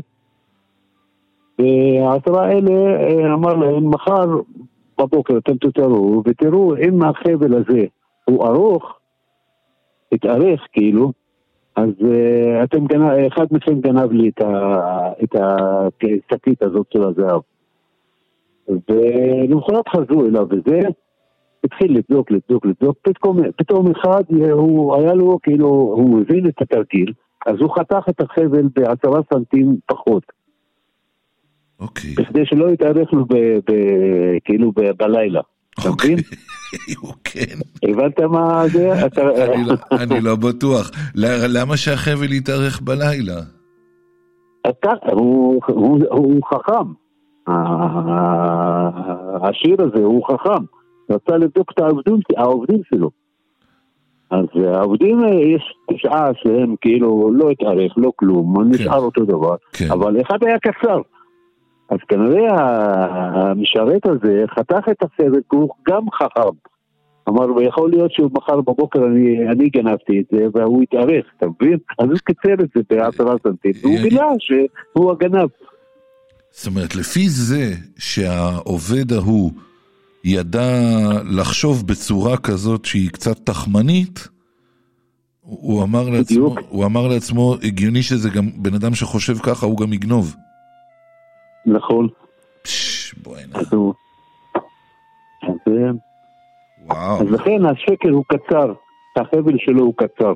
והעשרה 1.58 2.46
האלה 2.46 2.72
אה, 2.72 3.34
אמר 3.34 3.54
להם, 3.54 3.90
מחר 3.90 4.40
בבוקר 4.98 5.38
אתם 5.38 5.56
תתערו, 5.56 6.22
ותראו 6.26 6.76
אם 6.76 7.02
החבל 7.02 7.54
הזה 7.54 7.84
הוא 8.24 8.46
ארוך, 8.46 8.98
התארך 10.12 10.60
כאילו, 10.72 11.12
אז 11.76 11.90
uh, 12.00 12.64
אתם 12.64 12.86
גנב, 12.86 13.02
אחד 13.02 13.46
מכם 13.50 13.80
גנב 13.80 14.12
לי 14.12 14.30
את, 15.24 15.34
השקית 15.34 16.62
הזאת 16.62 16.86
של 16.92 17.02
הזהב. 17.02 17.40
ולמחרת 18.68 19.88
חזרו 19.88 20.26
אליו 20.26 20.46
וזה, 20.50 20.80
התחיל 21.64 21.96
לבדוק, 21.98 22.30
לבדוק, 22.30 22.66
לבדוק, 22.66 22.98
פתאום, 23.02 23.38
פתאום 23.56 23.90
אחד, 23.90 24.22
אה, 24.42 24.52
הוא 24.52 24.96
היה 24.96 25.14
לו, 25.14 25.38
כאילו, 25.42 25.66
הוא 25.68 26.20
הבין 26.20 26.48
את 26.48 26.62
התרגיל, 26.62 27.12
אז 27.46 27.54
הוא 27.60 27.76
חתך 27.78 28.08
את 28.08 28.20
החבל 28.20 28.68
בעשרה 28.76 29.20
סנטים 29.32 29.76
פחות. 29.86 30.22
אוקיי. 31.80 32.10
בכדי 32.18 32.46
שלא 32.46 32.70
יתארך 32.70 33.12
לו 33.12 33.24
ב, 33.24 33.34
ב, 33.34 33.72
כאילו 34.44 34.72
ב, 34.72 34.80
בלילה. 34.96 35.40
אתה 35.80 35.88
מבין? 35.90 36.18
כן. 37.24 37.56
הבנת 37.88 38.20
מה 38.20 38.68
זה? 38.68 38.92
אני 39.44 39.64
לא- 39.66 39.74
אני 39.92 40.20
לא 40.20 40.36
בטוח. 40.36 40.90
למה 41.48 41.76
שהחבל 41.76 42.32
יתארך 42.32 42.80
בלילה? 42.80 43.40
הוא, 45.12 45.60
הוא, 45.66 45.98
הוא 46.10 46.40
חכם. 46.54 46.92
השיר 49.42 49.76
הזה 49.82 50.04
הוא 50.04 50.22
חכם. 50.26 50.64
רצה 51.10 51.36
לבדוק 51.36 51.70
את 51.74 51.78
העובדים, 51.78 52.80
שלו. 52.94 53.10
אז 54.30 54.44
העובדים, 54.74 55.24
אה, 55.24 55.34
יש 55.34 55.62
תשעה 55.92 56.30
שהם 56.42 56.74
כאילו 56.80 57.30
לא 57.34 57.50
התארך, 57.50 57.92
לא 57.96 58.12
כלום, 58.16 58.54
נשאר 58.68 58.98
אותו 58.98 59.24
דבר. 59.24 59.54
אבל 59.90 60.20
אחד 60.20 60.38
היה 60.46 60.58
קצר. 60.58 60.98
אז 61.88 61.98
כנראה 62.08 62.54
המשרת 63.34 64.06
הזה 64.06 64.44
חתך 64.58 64.88
את 64.90 65.02
הסרט, 65.02 65.44
הוא 65.52 65.70
גם 65.88 66.10
חכם. 66.10 66.56
אמר, 67.28 67.56
ויכול 67.56 67.90
להיות 67.90 68.12
שמחר 68.12 68.60
בבוקר 68.60 69.06
אני, 69.06 69.48
אני 69.48 69.68
גנבתי 69.68 70.20
את 70.20 70.24
זה 70.30 70.46
והוא 70.54 70.82
התארך, 70.82 71.26
אתה 71.36 71.46
מבין? 71.46 71.78
אז 71.98 72.06
הוא 72.08 72.18
קיצר 72.24 72.64
את 72.64 72.68
זה 72.74 72.80
בעשרה 72.90 73.34
סנטים, 73.42 73.72
והוא 73.82 73.98
גילה 74.02 74.26
שהוא 74.38 75.12
הגנב. 75.12 75.48
זאת 76.50 76.66
אומרת, 76.66 76.96
לפי 76.96 77.28
זה 77.28 77.72
שהעובד 77.98 79.12
ההוא 79.12 79.50
ידע 80.24 80.70
לחשוב 81.24 81.86
בצורה 81.86 82.36
כזאת 82.36 82.84
שהיא 82.84 83.10
קצת 83.10 83.36
תחמנית, 83.44 84.28
הוא 85.40 85.82
אמר 85.82 86.08
לעצמו, 86.08 86.54
הוא 86.68 86.84
אמר 86.84 87.08
לעצמו, 87.08 87.56
הגיוני 87.62 88.02
שזה 88.02 88.30
גם 88.30 88.50
בן 88.56 88.74
אדם 88.74 88.94
שחושב 88.94 89.38
ככה, 89.38 89.66
הוא 89.66 89.78
גם 89.78 89.92
יגנוב. 89.92 90.34
נכון. 91.66 92.08
בוא'נה. 93.22 93.58
אז 93.58 93.72
הוא... 93.72 93.94
אז, 95.42 95.72
וואו. 96.86 97.20
אז 97.22 97.32
לכן 97.32 97.64
השקר 97.66 98.10
הוא 98.10 98.24
קצר, 98.28 98.72
החבל 99.16 99.58
שלו 99.58 99.82
הוא 99.84 99.94
קצר. 99.96 100.32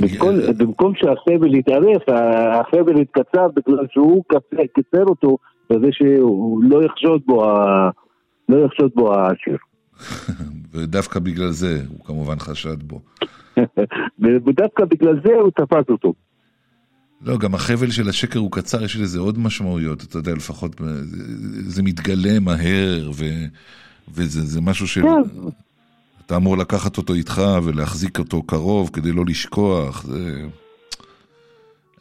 במקום, 0.00 0.34
במקום 0.58 0.92
שהחבל 0.94 1.54
יתארך, 1.54 2.02
החבל 2.60 3.00
יתקצר 3.00 3.48
בגלל 3.56 3.86
שהוא 3.90 4.24
קצר- 4.28 4.66
קיצר 4.74 5.04
אותו 5.04 5.36
בזה 5.70 5.86
שהוא 5.90 6.62
לא 6.62 6.84
יחשוד 6.84 7.22
בו, 7.26 7.44
לא 8.48 8.64
יחשוד 8.66 8.90
בו 8.94 9.14
העשיר. 9.14 9.56
ודווקא 10.72 11.20
בגלל 11.20 11.50
זה 11.50 11.80
הוא 11.88 12.04
כמובן 12.04 12.38
חשד 12.38 12.82
בו. 12.82 13.00
ודווקא 14.46 14.84
בגלל 14.84 15.20
זה 15.26 15.34
הוא 15.34 15.50
תפס 15.50 15.90
אותו. 15.90 16.12
לא, 17.22 17.38
גם 17.38 17.54
החבל 17.54 17.90
של 17.90 18.08
השקר 18.08 18.38
הוא 18.38 18.52
קצר, 18.52 18.84
יש 18.84 18.96
לזה 18.96 19.18
עוד 19.18 19.38
משמעויות, 19.38 20.02
אתה 20.02 20.18
יודע, 20.18 20.32
לפחות 20.32 20.78
זה, 20.78 21.22
זה 21.70 21.82
מתגלה 21.82 22.40
מהר, 22.40 23.10
ו, 23.14 23.24
וזה 24.08 24.40
זה 24.40 24.60
משהו 24.60 24.86
ש... 24.86 24.98
אתה 26.26 26.36
אמור 26.36 26.56
לקחת 26.58 26.98
אותו 26.98 27.14
איתך 27.14 27.42
ולהחזיק 27.64 28.18
אותו 28.18 28.42
קרוב 28.42 28.90
כדי 28.92 29.12
לא 29.12 29.24
לשכוח, 29.26 30.02
זה... 30.02 30.46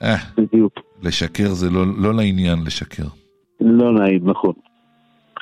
אה, 0.01 0.15
בדיוק. 0.37 0.73
לשקר 1.03 1.49
זה 1.49 1.69
לא, 1.69 1.85
לא 1.97 2.13
לעניין 2.13 2.63
לשקר. 2.65 3.07
לא 3.61 3.93
נעים, 3.93 4.29
נכון. 4.29 4.53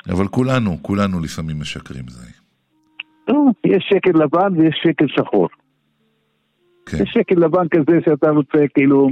אבל 0.08 0.28
כולנו, 0.28 0.78
כולנו 0.82 1.20
לפעמים 1.20 1.60
משקרים 1.60 2.04
זה. 2.08 2.26
לא, 3.28 3.44
יש 3.66 3.84
שקר 3.94 4.18
לבן 4.18 4.60
ויש 4.60 4.80
שקר 4.82 5.06
שחור. 5.06 5.48
כן. 6.86 6.96
זה 6.96 7.04
שקר 7.06 7.34
לבן 7.34 7.68
כזה 7.70 7.98
שאתה 8.04 8.30
רוצה 8.30 8.58
כאילו 8.74 9.08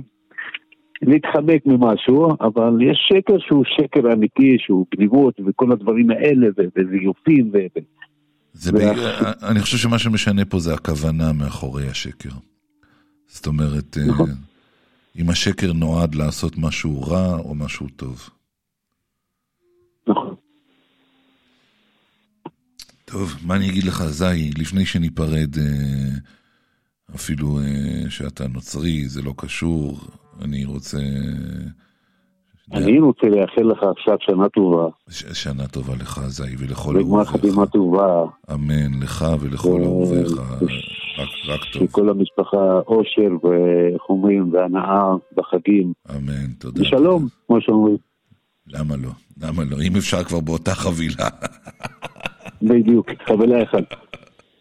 להתחמק 1.03 1.67
ממשהו, 1.67 2.37
אבל 2.41 2.83
יש 2.83 2.99
שקר 3.09 3.39
שהוא 3.39 3.65
שקר 3.65 4.13
אמיתי, 4.13 4.57
שהוא 4.59 4.87
גניבות 4.97 5.41
וכל 5.47 5.73
הדברים 5.73 6.11
האלה, 6.11 6.47
וזיופים, 6.77 7.51
ו- 7.53 7.67
ו- 7.77 7.81
זה 8.53 8.73
ב... 8.73 8.77
אני 9.43 9.61
חושב 9.61 9.77
שמה 9.77 9.99
שמשנה 9.99 10.45
פה 10.45 10.59
זה 10.59 10.75
הכוונה 10.75 11.33
מאחורי 11.33 11.89
השקר. 11.89 12.31
זאת 13.27 13.47
אומרת, 13.47 13.99
אה, 13.99 14.07
נכון. 14.09 14.31
אם 15.17 15.31
השקר 15.31 15.73
נועד 15.73 16.15
לעשות 16.15 16.59
משהו 16.59 17.03
רע 17.03 17.37
או 17.39 17.55
משהו 17.55 17.89
טוב. 17.97 18.29
נכון. 20.09 20.35
טוב, 23.05 23.37
מה 23.47 23.57
אני 23.57 23.71
אגיד 23.71 23.85
לך, 23.85 24.05
זי, 24.07 24.51
לפני 24.59 24.87
שניפרד, 24.87 25.59
אה, 25.59 26.19
אפילו 27.15 27.61
אה, 27.61 28.11
שאתה 28.11 28.49
נוצרי, 28.49 29.09
זה 29.09 29.23
לא 29.23 29.35
קשור, 29.37 30.01
אני 30.43 30.65
רוצה... 30.65 30.99
אני 32.73 32.99
רוצה 33.01 33.27
לאחל 33.27 33.63
לך 33.63 33.79
עכשיו 33.99 34.17
שנה 34.21 34.49
טובה. 34.49 34.87
ש- 35.11 35.43
שנה 35.43 35.67
טובה 35.69 35.95
לך, 35.95 36.21
זי, 36.27 36.43
ולכל 36.59 36.97
וגמר 36.97 37.17
אהוביך. 37.17 37.29
חתימה 37.29 37.67
טובה. 37.67 38.25
אמן, 38.55 39.03
לך 39.03 39.25
ולכל 39.41 39.81
אהוביך. 39.83 40.29
רק, 41.19 41.29
רק 41.49 41.61
טוב. 41.73 41.83
שכל 41.87 42.09
המשפחה 42.09 42.57
אושר 42.87 43.47
ואיך 43.47 44.03
אומרים, 44.09 44.53
והנאה 44.53 45.03
בחגים. 45.37 45.93
אמן, 46.17 46.53
תודה. 46.59 46.83
ושלום, 46.83 47.27
כמו 47.47 47.61
שאומרים. 47.61 47.97
למה 48.67 48.97
לא? 48.97 49.11
למה 49.43 49.65
לא? 49.65 49.77
אם 49.83 49.97
אפשר 49.97 50.25
כבר 50.25 50.41
באותה 50.41 50.75
חבילה. 50.75 51.29
בדיוק, 52.63 53.07
חבילה 53.29 53.63
אחת. 53.63 53.85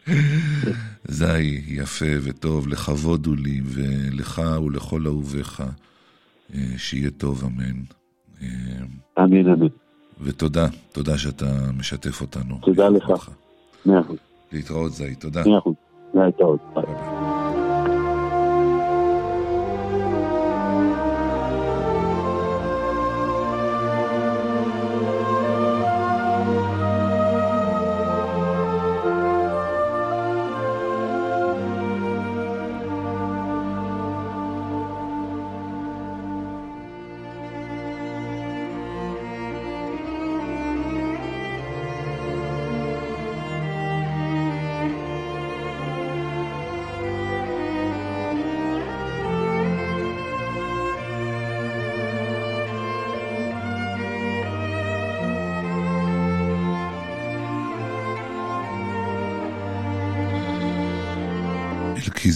זי, 1.08 1.62
יפה 1.66 2.04
וטוב, 2.22 2.68
לכבוד 2.68 3.26
הוא 3.26 3.36
לי, 3.36 3.60
ולך 3.64 4.42
ולכל 4.66 5.06
אהוביך, 5.06 5.62
אה, 6.54 6.60
שיהיה 6.76 7.10
טוב, 7.10 7.44
אמן. 7.44 7.80
אה, 8.42 8.48
אמן, 9.18 9.48
אמן. 9.48 9.66
ותודה, 10.20 10.66
תודה 10.92 11.18
שאתה 11.18 11.46
משתף 11.78 12.20
אותנו. 12.20 12.58
תודה 12.62 12.88
לך. 12.88 13.30
מאה 13.86 14.00
אחוז. 14.00 14.16
להתראות, 14.52 14.92
זי, 14.92 15.14
תודה. 15.14 15.42
מאה 15.46 15.58
אחוז. 15.58 15.74
להתראות. 16.14 16.60
ביי. 16.74 17.23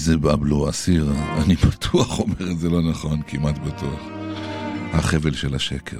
זה 0.08 0.18
בבלו 0.18 0.70
אסיר, 0.70 1.12
אני 1.45 1.56
בטוח 1.56 2.20
אומר 2.20 2.51
את 2.51 2.60
זה 2.60 2.70
לא 2.70 2.82
נכון, 2.82 3.22
כמעט 3.28 3.58
בטוח. 3.58 3.99
החבל 4.93 5.34
של 5.34 5.56
השקר. 5.56 5.99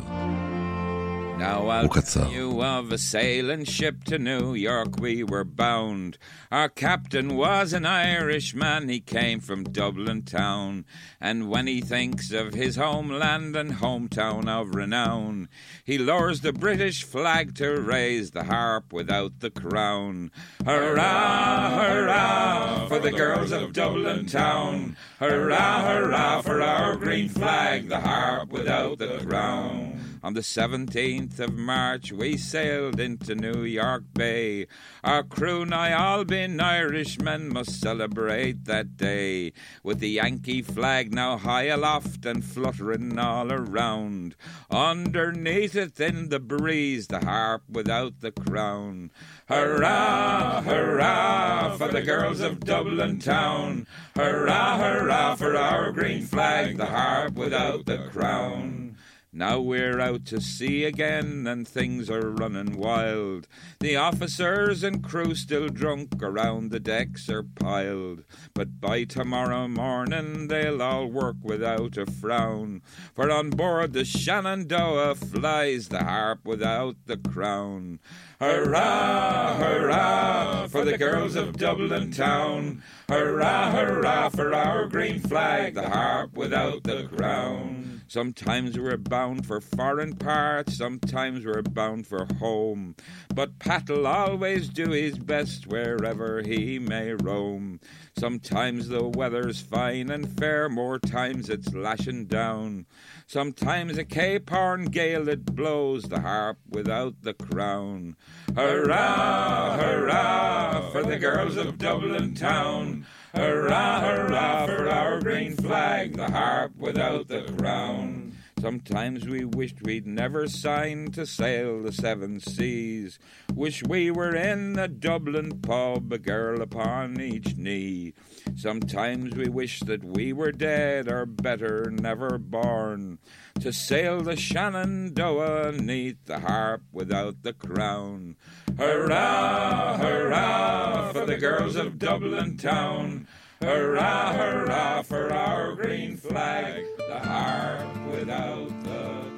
Now 1.40 1.68
I'll 1.70 1.84
הוא 1.84 1.94
קצר. 1.94 2.24
tell 2.30 2.32
you 2.32 2.62
of 2.62 2.92
a 2.94 2.98
sailing 2.98 3.66
ship 3.66 4.04
to 4.06 4.18
New 4.18 4.54
York 4.54 4.98
we 5.02 5.24
were 5.24 5.44
bound. 5.44 6.18
Our 6.52 6.70
captain 6.70 7.36
was 7.36 7.74
an 7.74 7.86
Irishman, 7.86 8.88
he 8.88 9.00
came 9.02 9.40
from 9.42 9.64
Dublin 9.64 10.22
town. 10.22 10.86
And 11.20 11.50
when 11.50 11.66
he 11.68 11.82
thinks 11.82 12.32
of 12.32 12.54
his 12.54 12.76
homeland 12.78 13.56
and 13.62 13.72
hometown 13.84 14.48
of 14.48 14.76
renown, 14.76 15.50
he 15.89 15.97
lowers 15.97 16.43
the 16.43 16.53
British 16.53 17.03
flag 17.03 17.55
to 17.55 17.81
raise 17.81 18.33
the 18.33 18.45
harp 18.45 18.93
without 18.93 19.41
the 19.41 19.49
crown. 19.49 20.31
Hurrah, 20.67 21.71
hurrah 21.79 22.87
for 22.89 22.99
the 22.99 23.11
girls 23.11 23.53
of 23.53 23.73
Dublin 23.73 24.27
town. 24.27 24.99
Hurrah, 25.19 25.89
hurrah 25.89 26.43
for 26.43 26.61
our 26.61 26.95
green 26.97 27.31
flag, 27.31 27.89
the 27.89 28.01
harp 28.01 28.51
without 28.51 28.99
the 28.99 29.25
crown. 29.27 29.99
On 30.21 30.35
the 30.35 30.41
17th 30.41 31.39
of 31.39 31.55
March, 31.55 32.11
we 32.11 32.37
sailed 32.37 32.99
into 32.99 33.37
New 33.37 33.63
York 33.63 34.03
Bay. 34.15 34.67
Our 35.05 35.23
crew, 35.23 35.65
nigh 35.65 35.93
all 35.93 36.25
being 36.25 36.59
Irishmen, 36.59 37.49
must 37.53 37.81
celebrate 37.81 38.65
that 38.65 38.97
day. 38.97 39.53
With 39.85 40.01
the 40.01 40.11
Yankee 40.11 40.61
flag 40.61 41.15
now 41.15 41.39
high 41.39 41.67
aloft 41.67 42.27
and 42.27 42.45
fluttering 42.45 43.17
all 43.17 43.53
around. 43.53 44.35
Underneath 44.71 45.77
it 45.79 46.01
in 46.01 46.29
the 46.29 46.41
breeze, 46.41 47.07
the 47.07 47.21
harp 47.21 47.63
without 47.71 48.21
the 48.21 48.33
crown. 48.33 49.11
Hurrah, 49.49 50.61
hurrah 50.63 51.77
for 51.77 51.89
the 51.89 52.03
girls 52.03 52.41
of 52.41 52.61
Dublin 52.61 53.21
town. 53.21 53.87
Hurrah, 54.17 54.79
hurrah 54.79 55.37
for 55.37 55.57
our 55.57 55.93
green 55.93 56.27
flag, 56.27 56.77
the 56.77 56.87
harp 56.87 57.35
without 57.35 57.87
the 57.87 57.99
crown. 58.11 58.88
Now 59.31 59.61
we're 59.61 60.01
out 60.01 60.25
to 60.27 60.41
sea 60.41 60.85
again 60.85 61.47
and 61.47 61.69
things 61.69 62.09
are 62.09 62.31
running 62.31 62.79
wild. 62.79 63.47
The 63.79 63.95
officers 63.95 64.83
and 64.83 65.05
crew 65.05 65.35
still 65.35 65.69
drunk 65.69 66.23
around 66.23 66.71
the 66.71 66.81
decks 66.81 67.29
are 67.29 67.43
piled. 67.43 68.25
But 68.55 68.81
by 68.81 69.05
tomorrow 69.05 69.69
morning 69.69 70.49
they'll 70.49 70.81
all 70.81 71.09
work 71.09 71.37
without 71.43 71.99
a 71.99 72.07
frown. 72.07 72.81
For 73.15 73.31
on 73.31 73.51
board 73.51 73.93
the 73.93 74.07
Shenandoah 74.07 75.17
flies 75.17 75.89
the 75.89 76.05
harp 76.05 76.47
without 76.47 76.97
the 77.05 77.19
crown. 77.19 78.01
Hurrah, 78.41 79.57
hurrah 79.57 80.69
for 80.69 80.87
the 80.87 80.97
girls 80.97 81.37
of 81.37 81.59
Dublin 81.59 82.13
town. 82.13 82.83
Hurrah, 83.11 83.73
hurrah 83.73 84.31
for 84.31 84.55
our 84.55 84.87
green 84.87 85.21
flag, 85.21 85.75
the 85.75 85.91
harp 85.91 86.35
without 86.35 86.85
the 86.85 87.05
crown. 87.15 87.98
Sometimes 88.11 88.79
we're 88.79 88.97
bound 88.97 89.45
for 89.45 89.61
foreign 89.61 90.17
parts, 90.17 90.79
sometimes 90.79 91.45
we're 91.45 91.61
bound 91.61 92.07
for 92.07 92.27
home. 92.39 92.97
But 93.35 93.59
Pat'll 93.59 94.07
always 94.07 94.71
do 94.71 94.93
his 94.93 95.19
best 95.19 95.67
wherever 95.67 96.41
he 96.41 96.79
may 96.79 97.13
roam. 97.13 97.81
Sometimes 98.19 98.89
the 98.89 99.07
weather's 99.07 99.61
fine 99.61 100.09
and 100.09 100.27
fair, 100.39 100.71
more 100.71 100.99
times 100.99 101.51
it's 101.51 101.75
lashing 101.75 102.25
down. 102.25 102.87
Sometimes 103.27 103.99
a 103.99 104.05
Cape 104.05 104.49
Horn 104.49 104.87
gale 104.87 105.29
it 105.29 105.45
blows 105.45 106.05
the 106.05 106.23
harp 106.23 106.57
without 106.67 107.21
the 107.21 107.35
crown. 107.35 108.17
Hurrah, 108.57 109.77
hurrah 109.77 110.91
for 110.93 111.05
the 111.05 111.19
girls 111.19 111.59
of 111.59 111.77
Dublin 111.77 112.35
town. 112.35 113.05
Hurrah, 113.35 114.01
hurrah 114.01 114.67
for 114.67 114.89
our 114.89 115.21
green 115.21 115.55
flag, 115.55 116.17
the 116.17 116.31
harp 116.31 116.75
without 116.77 117.29
the 117.29 117.43
crown. 117.59 118.33
Sometimes 118.59 119.29
we 119.29 119.45
wished 119.45 119.83
we'd 119.83 120.07
never 120.07 120.49
signed 120.49 121.15
to 121.15 121.27
sail 121.27 121.83
the 121.83 121.93
seven 121.93 122.41
seas. 122.41 123.19
Wish 123.55 123.85
we 123.85 124.11
were 124.11 124.35
in 124.35 124.79
a 124.79 124.89
Dublin 124.89 125.61
pub, 125.61 126.13
a 126.13 126.19
girl 126.19 126.63
upon 126.63 127.21
each 127.21 127.57
knee. 127.57 128.15
Sometimes 128.57 129.35
we 129.35 129.49
wish 129.49 129.81
that 129.81 130.03
we 130.03 130.33
were 130.33 130.53
dead, 130.53 131.09
or 131.09 131.27
better, 131.27 131.91
never 131.91 132.39
born. 132.39 133.19
To 133.61 133.73
sail 133.73 134.21
the 134.21 134.37
Shenandoah 134.37 135.73
neath 135.73 136.25
the 136.27 136.41
harp 136.41 136.83
without 136.93 137.43
the 137.43 137.53
crown. 137.53 138.37
Hurrah, 138.77 139.99
hurrah 139.99 141.13
for 141.13 141.27
the 141.27 141.37
girls 141.37 141.77
of 141.77 141.99
Dublin 141.99 142.57
town. 142.57 143.27
Hurrah, 143.61 144.33
hurrah 144.33 145.03
for 145.03 145.33
our 145.33 145.75
green 145.75 146.17
flag, 146.17 146.85
the 146.97 147.19
harp 147.19 148.11
without 148.11 148.69
the 148.85 149.38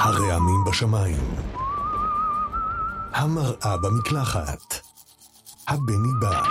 הרעמים 0.00 0.64
בשמיים. 0.64 1.34
המראה 3.12 3.76
במקלחת. 3.82 4.80
הבני 5.68 6.08
בא. 6.20 6.42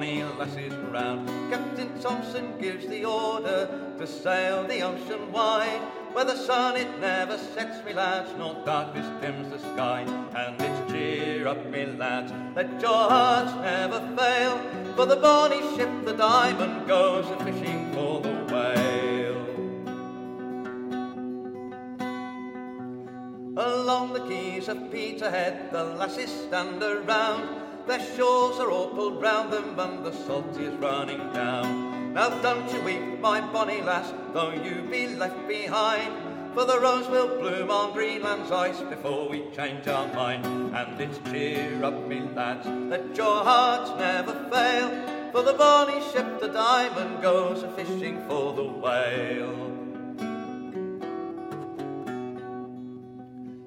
Bonny 0.00 0.22
lasses 0.38 0.72
round. 0.90 1.28
Captain 1.50 1.90
Thompson 2.00 2.58
gives 2.58 2.86
the 2.86 3.04
order 3.04 3.68
to 3.98 4.06
sail 4.06 4.66
the 4.66 4.80
ocean 4.80 5.30
wide, 5.30 5.82
where 6.14 6.24
the 6.24 6.36
sun 6.36 6.78
it 6.78 6.88
never 7.00 7.36
sets, 7.36 7.84
me 7.84 7.92
lads, 7.92 8.32
nor 8.38 8.54
darkness 8.64 9.06
dims 9.20 9.50
the 9.50 9.58
sky. 9.58 10.00
And 10.34 10.58
it's 10.58 10.90
cheer 10.90 11.46
up, 11.46 11.66
me 11.66 11.84
lads, 11.84 12.32
let 12.56 12.80
your 12.80 13.10
hearts 13.10 13.52
never 13.56 14.00
fail, 14.16 14.58
for 14.96 15.04
the 15.04 15.16
bonny 15.16 15.60
ship, 15.76 15.90
the 16.06 16.14
Diamond, 16.14 16.88
goes 16.88 17.26
a 17.28 17.44
fishing 17.44 17.92
for 17.92 18.22
the 18.22 18.32
whale. 18.50 19.36
Along 23.58 24.14
the 24.14 24.20
quays 24.20 24.68
of 24.68 24.90
Peterhead, 24.90 25.70
the 25.70 25.84
lasses 25.84 26.30
stand 26.30 26.82
around. 26.82 27.69
Their 27.86 28.00
shores 28.16 28.58
are 28.60 28.70
all 28.70 28.88
pulled 28.88 29.20
round 29.20 29.52
them, 29.52 29.78
and 29.78 30.04
the 30.04 30.12
salt 30.12 30.56
is 30.58 30.74
running 30.76 31.32
down. 31.32 32.14
Now 32.14 32.30
don't 32.42 32.72
you 32.72 32.80
weep, 32.82 33.20
my 33.20 33.40
bonny 33.40 33.82
lass, 33.82 34.12
though 34.32 34.52
you 34.52 34.82
be 34.90 35.08
left 35.08 35.46
behind. 35.48 36.12
For 36.54 36.64
the 36.64 36.80
rose 36.80 37.08
will 37.08 37.38
bloom 37.38 37.70
on 37.70 37.92
Greenland's 37.92 38.50
ice 38.50 38.80
before 38.80 39.28
we 39.28 39.44
change 39.54 39.86
our 39.86 40.12
mind. 40.12 40.44
And 40.74 41.00
it's 41.00 41.18
cheer 41.30 41.84
up, 41.84 42.06
me 42.08 42.20
lads, 42.34 42.66
let 42.66 43.16
your 43.16 43.44
hearts 43.44 43.90
never 43.98 44.34
fail. 44.50 45.30
For 45.30 45.42
the 45.42 45.52
bonny 45.52 46.00
ship, 46.10 46.40
the 46.40 46.48
diamond, 46.48 47.22
goes 47.22 47.62
a 47.62 47.70
fishing 47.70 48.20
for 48.26 48.52
the 48.52 48.64
whale. 48.64 49.70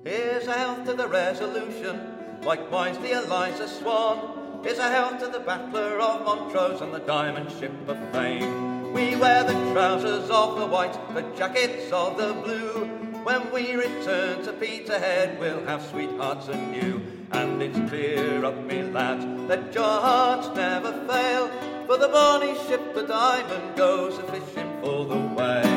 Here's 0.04 0.46
health 0.46 0.84
to 0.84 0.94
the 0.94 1.08
resolution, 1.08 2.13
likewise 2.46 2.98
the 3.00 3.12
Eliza 3.12 3.68
Swan. 3.68 4.62
Here's 4.64 4.78
a 4.78 4.90
health 4.90 5.20
to 5.20 5.28
the 5.28 5.40
battler 5.40 6.00
of 6.00 6.26
Montrose 6.26 6.82
and 6.82 6.94
the 6.94 7.00
diamond 7.00 7.52
ship 7.60 7.74
of 7.88 7.98
fame. 8.12 8.94
We 8.94 9.16
wear 9.16 9.44
the 9.44 9.54
trousers 9.74 10.30
of 10.30 10.60
the 10.60 10.68
white, 10.68 10.94
the 11.14 11.22
jackets 11.38 11.92
of 11.92 12.18
the 12.18 12.34
blue. 12.34 12.86
When 13.24 13.52
we 13.54 13.74
return 13.74 14.44
to 14.44 14.54
Peterhead, 14.54 15.40
we'll 15.40 15.66
have 15.66 15.82
sweethearts 15.84 16.50
anew. 16.50 17.02
And 17.32 17.62
it's 17.62 17.90
clear 17.90 18.46
up, 18.46 18.58
me 18.66 18.84
lads, 18.84 19.26
that 19.48 19.74
your 19.74 19.84
hearts 19.84 20.50
never 20.56 20.92
fail. 21.08 21.48
For 21.88 21.98
the 21.98 22.10
bonny 22.10 22.56
ship, 22.68 22.94
the 22.94 23.04
diamond, 23.04 23.76
goes 23.76 24.18
a 24.18 24.24
fishing 24.24 24.72
for 24.82 25.06
the 25.06 25.16
whale. 25.16 25.73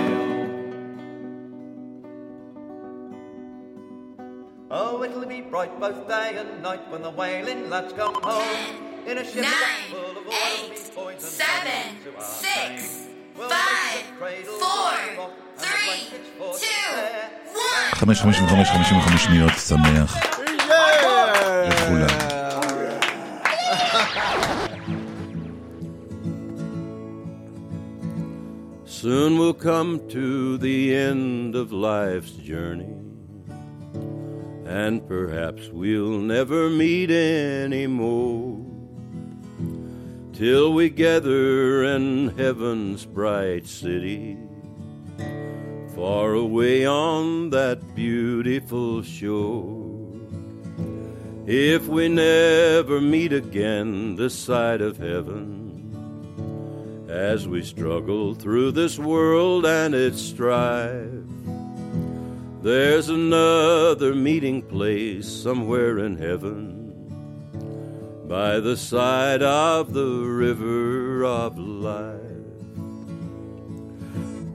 Oh, 4.75 5.03
it'll 5.03 5.25
be 5.25 5.41
bright 5.41 5.77
both 5.79 6.07
day 6.07 6.35
and 6.37 6.61
night 6.63 6.89
when 6.89 7.01
the 7.01 7.09
whaling 7.09 7.69
lads 7.69 7.93
come 7.93 8.15
home. 8.23 8.75
In 9.05 9.17
a 9.17 9.25
ship 9.25 9.43
Nine, 9.43 9.51
full 9.89 10.11
of 10.11 10.27
oil, 10.27 10.33
eight, 10.47 10.75
be 10.75 10.95
poison 10.95 11.19
seven, 11.19 11.97
to 12.03 12.15
our 12.15 12.21
six, 12.21 12.47
fame. 12.51 13.15
We'll 13.37 13.49
five, 13.49 13.95
make 13.95 14.05
the 14.07 14.17
cradle 14.19 14.53
four, 14.59 14.91
rock 15.17 15.31
and 15.39 15.59
the 15.59 15.65
three, 15.65 15.87
blankets 15.87 16.29
for 16.37 16.53
to 16.53 16.59
two, 16.59 16.65
spare. 16.65 17.29
one. 17.53 17.95
חמש, 17.95 18.21
חמישים 18.21 18.45
וחמש, 18.45 18.67
חמישים 18.69 18.97
וחמש 18.97 19.23
שניות, 19.23 19.51
שמח. 19.57 20.15
לכולם. 21.67 22.31
Soon 28.85 29.37
we'll 29.39 29.53
come 29.53 29.99
to 30.09 30.57
the 30.57 30.95
end 30.95 31.55
of 31.55 31.71
life's 31.71 32.31
journey, 32.31 32.93
and 34.66 35.06
perhaps 35.06 35.68
we'll 35.68 36.18
never 36.18 36.68
meet 36.68 37.10
anymore. 37.10 38.64
Till 40.32 40.72
we 40.74 40.90
gather 40.90 41.84
in 41.84 42.36
heaven's 42.36 43.06
bright 43.06 43.66
city, 43.66 44.36
far 45.94 46.34
away 46.34 46.84
on 46.86 47.50
that 47.50 47.94
beautiful 47.94 49.02
shore. 49.02 49.94
If 51.46 51.86
we 51.86 52.08
never 52.08 53.00
meet 53.00 53.32
again 53.32 54.16
this 54.16 54.36
side 54.36 54.80
of 54.80 54.98
heaven, 54.98 55.66
as 57.08 57.46
we 57.46 57.62
struggle 57.62 58.34
through 58.34 58.72
this 58.72 58.98
world 58.98 59.64
and 59.64 59.94
its 59.94 60.20
strife. 60.20 61.25
There's 62.66 63.08
another 63.10 64.12
meeting 64.12 64.60
place 64.60 65.28
somewhere 65.28 66.00
in 66.00 66.16
heaven 66.18 67.06
by 68.26 68.58
the 68.58 68.76
side 68.76 69.40
of 69.40 69.92
the 69.92 70.04
river 70.04 71.24
of 71.24 71.56
life 71.56 72.20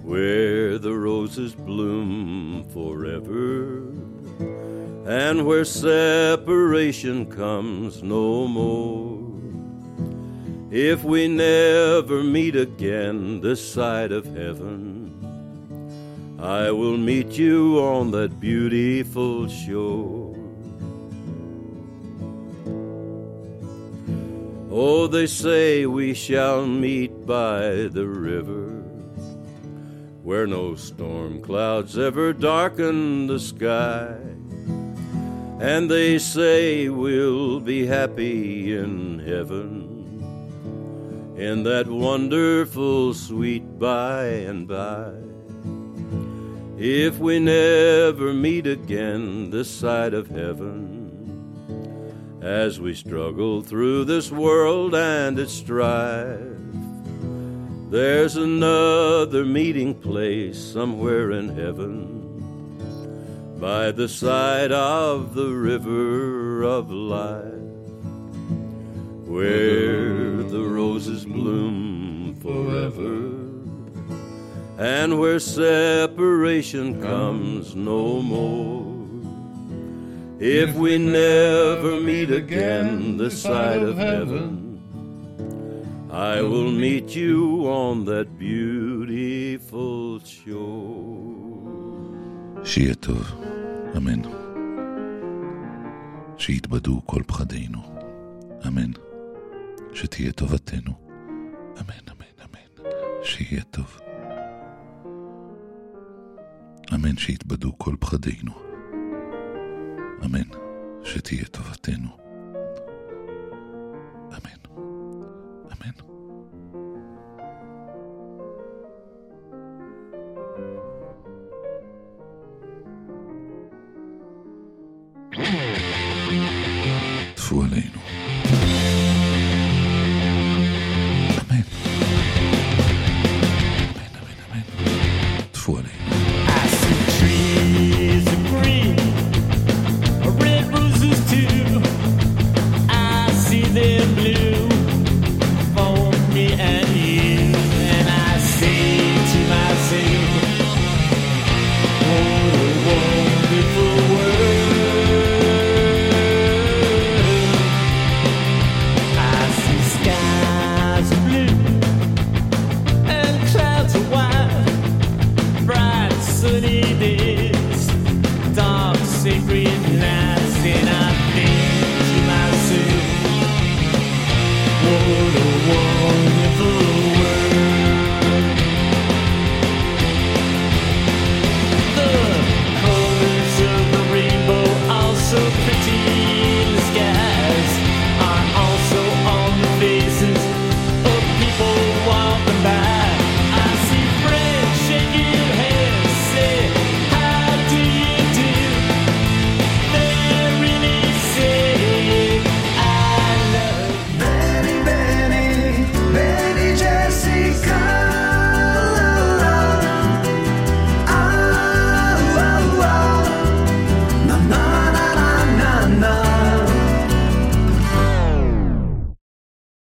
where 0.04 0.78
the 0.78 0.94
roses 0.94 1.56
bloom 1.56 2.66
forever 2.74 3.78
and 5.10 5.46
where 5.46 5.64
separation 5.64 7.28
comes 7.28 8.04
no 8.04 8.46
more. 8.46 9.24
If 10.70 11.06
we 11.06 11.30
never 11.30 12.26
meet 12.26 12.58
again 12.58 13.40
this 13.40 13.66
side 13.66 14.12
of 14.12 14.26
heaven, 14.26 14.91
I 16.42 16.72
will 16.72 16.98
meet 16.98 17.38
you 17.38 17.80
on 17.80 18.10
that 18.12 18.40
beautiful 18.40 19.48
shore. 19.48 20.36
Oh, 24.72 25.06
they 25.06 25.28
say 25.28 25.86
we 25.86 26.16
shall 26.16 26.66
meet 26.66 27.28
by 27.28 27.90
the 27.92 28.08
river, 28.08 28.70
where 30.24 30.48
no 30.48 30.74
storm 30.74 31.44
clouds 31.44 31.96
ever 31.96 32.34
darken 32.34 33.28
the 33.28 33.40
sky. 33.40 34.18
And 35.60 35.92
they 35.92 36.18
say 36.18 36.90
we'll 36.90 37.60
be 37.60 37.86
happy 37.86 38.76
in 38.76 39.20
heaven 39.20 39.92
in 41.38 41.62
that 41.64 41.86
wonderful 41.88 43.14
sweet 43.14 43.78
by 43.78 44.26
and 44.26 44.68
by. 44.68 45.31
If 46.84 47.20
we 47.20 47.38
never 47.38 48.34
meet 48.34 48.66
again 48.66 49.52
this 49.52 49.70
side 49.70 50.16
of 50.16 50.30
heaven, 50.30 51.62
as 52.42 52.80
we 52.80 52.96
struggle 52.96 53.62
through 53.62 54.06
this 54.06 54.32
world 54.32 54.96
and 54.96 55.38
its 55.38 55.54
strife, 55.54 56.40
there's 57.92 58.36
another 58.36 59.46
meeting 59.46 59.94
place 59.94 60.60
somewhere 60.60 61.30
in 61.34 61.50
heaven 61.50 62.18
by 63.60 63.92
the 63.92 64.10
side 64.10 64.72
of 64.72 65.36
the 65.36 65.52
river 65.52 66.64
of 66.64 66.90
life 66.90 67.44
where 69.28 70.42
the 70.42 70.64
roses 70.64 71.26
bloom 71.26 72.36
forever 72.42 73.51
and 74.79 75.19
where 75.19 75.39
separation 75.39 77.01
comes 77.01 77.75
no 77.75 78.21
more. 78.23 78.85
If 80.39 80.75
we 80.75 80.99
never 80.99 81.99
meet 82.01 82.31
again 82.31 83.17
this 83.17 83.41
side 83.41 83.83
of 83.83 83.97
heaven, 83.97 84.81
I 86.11 86.43
will 86.43 86.71
meet 86.71 87.17
you 87.17 87.67
on 87.67 88.05
that 88.05 88.39
beautiful 88.39 90.21
shore. 90.21 91.47
שיהיה 92.65 92.95
טוב, 92.95 93.33
אמן. 93.97 94.23
שיתבדו 96.39 97.01
כל 97.07 97.23
פחדינו, 97.27 97.79
אמן. 98.67 98.91
שתהיה 99.95 100.33
טובתנו, 100.33 100.93
אמן, 101.81 102.07
אמן, 102.13 102.45
אמן. 102.45 102.91
שיהיה 103.23 103.63
טוב. 103.71 104.01
אמן 106.96 107.18
שיתבדו 107.18 107.78
כל 107.78 107.96
פחדינו, 108.00 108.52
אמן. 110.26 110.62
שתהיה 111.04 111.46
טובתנו, 111.46 112.21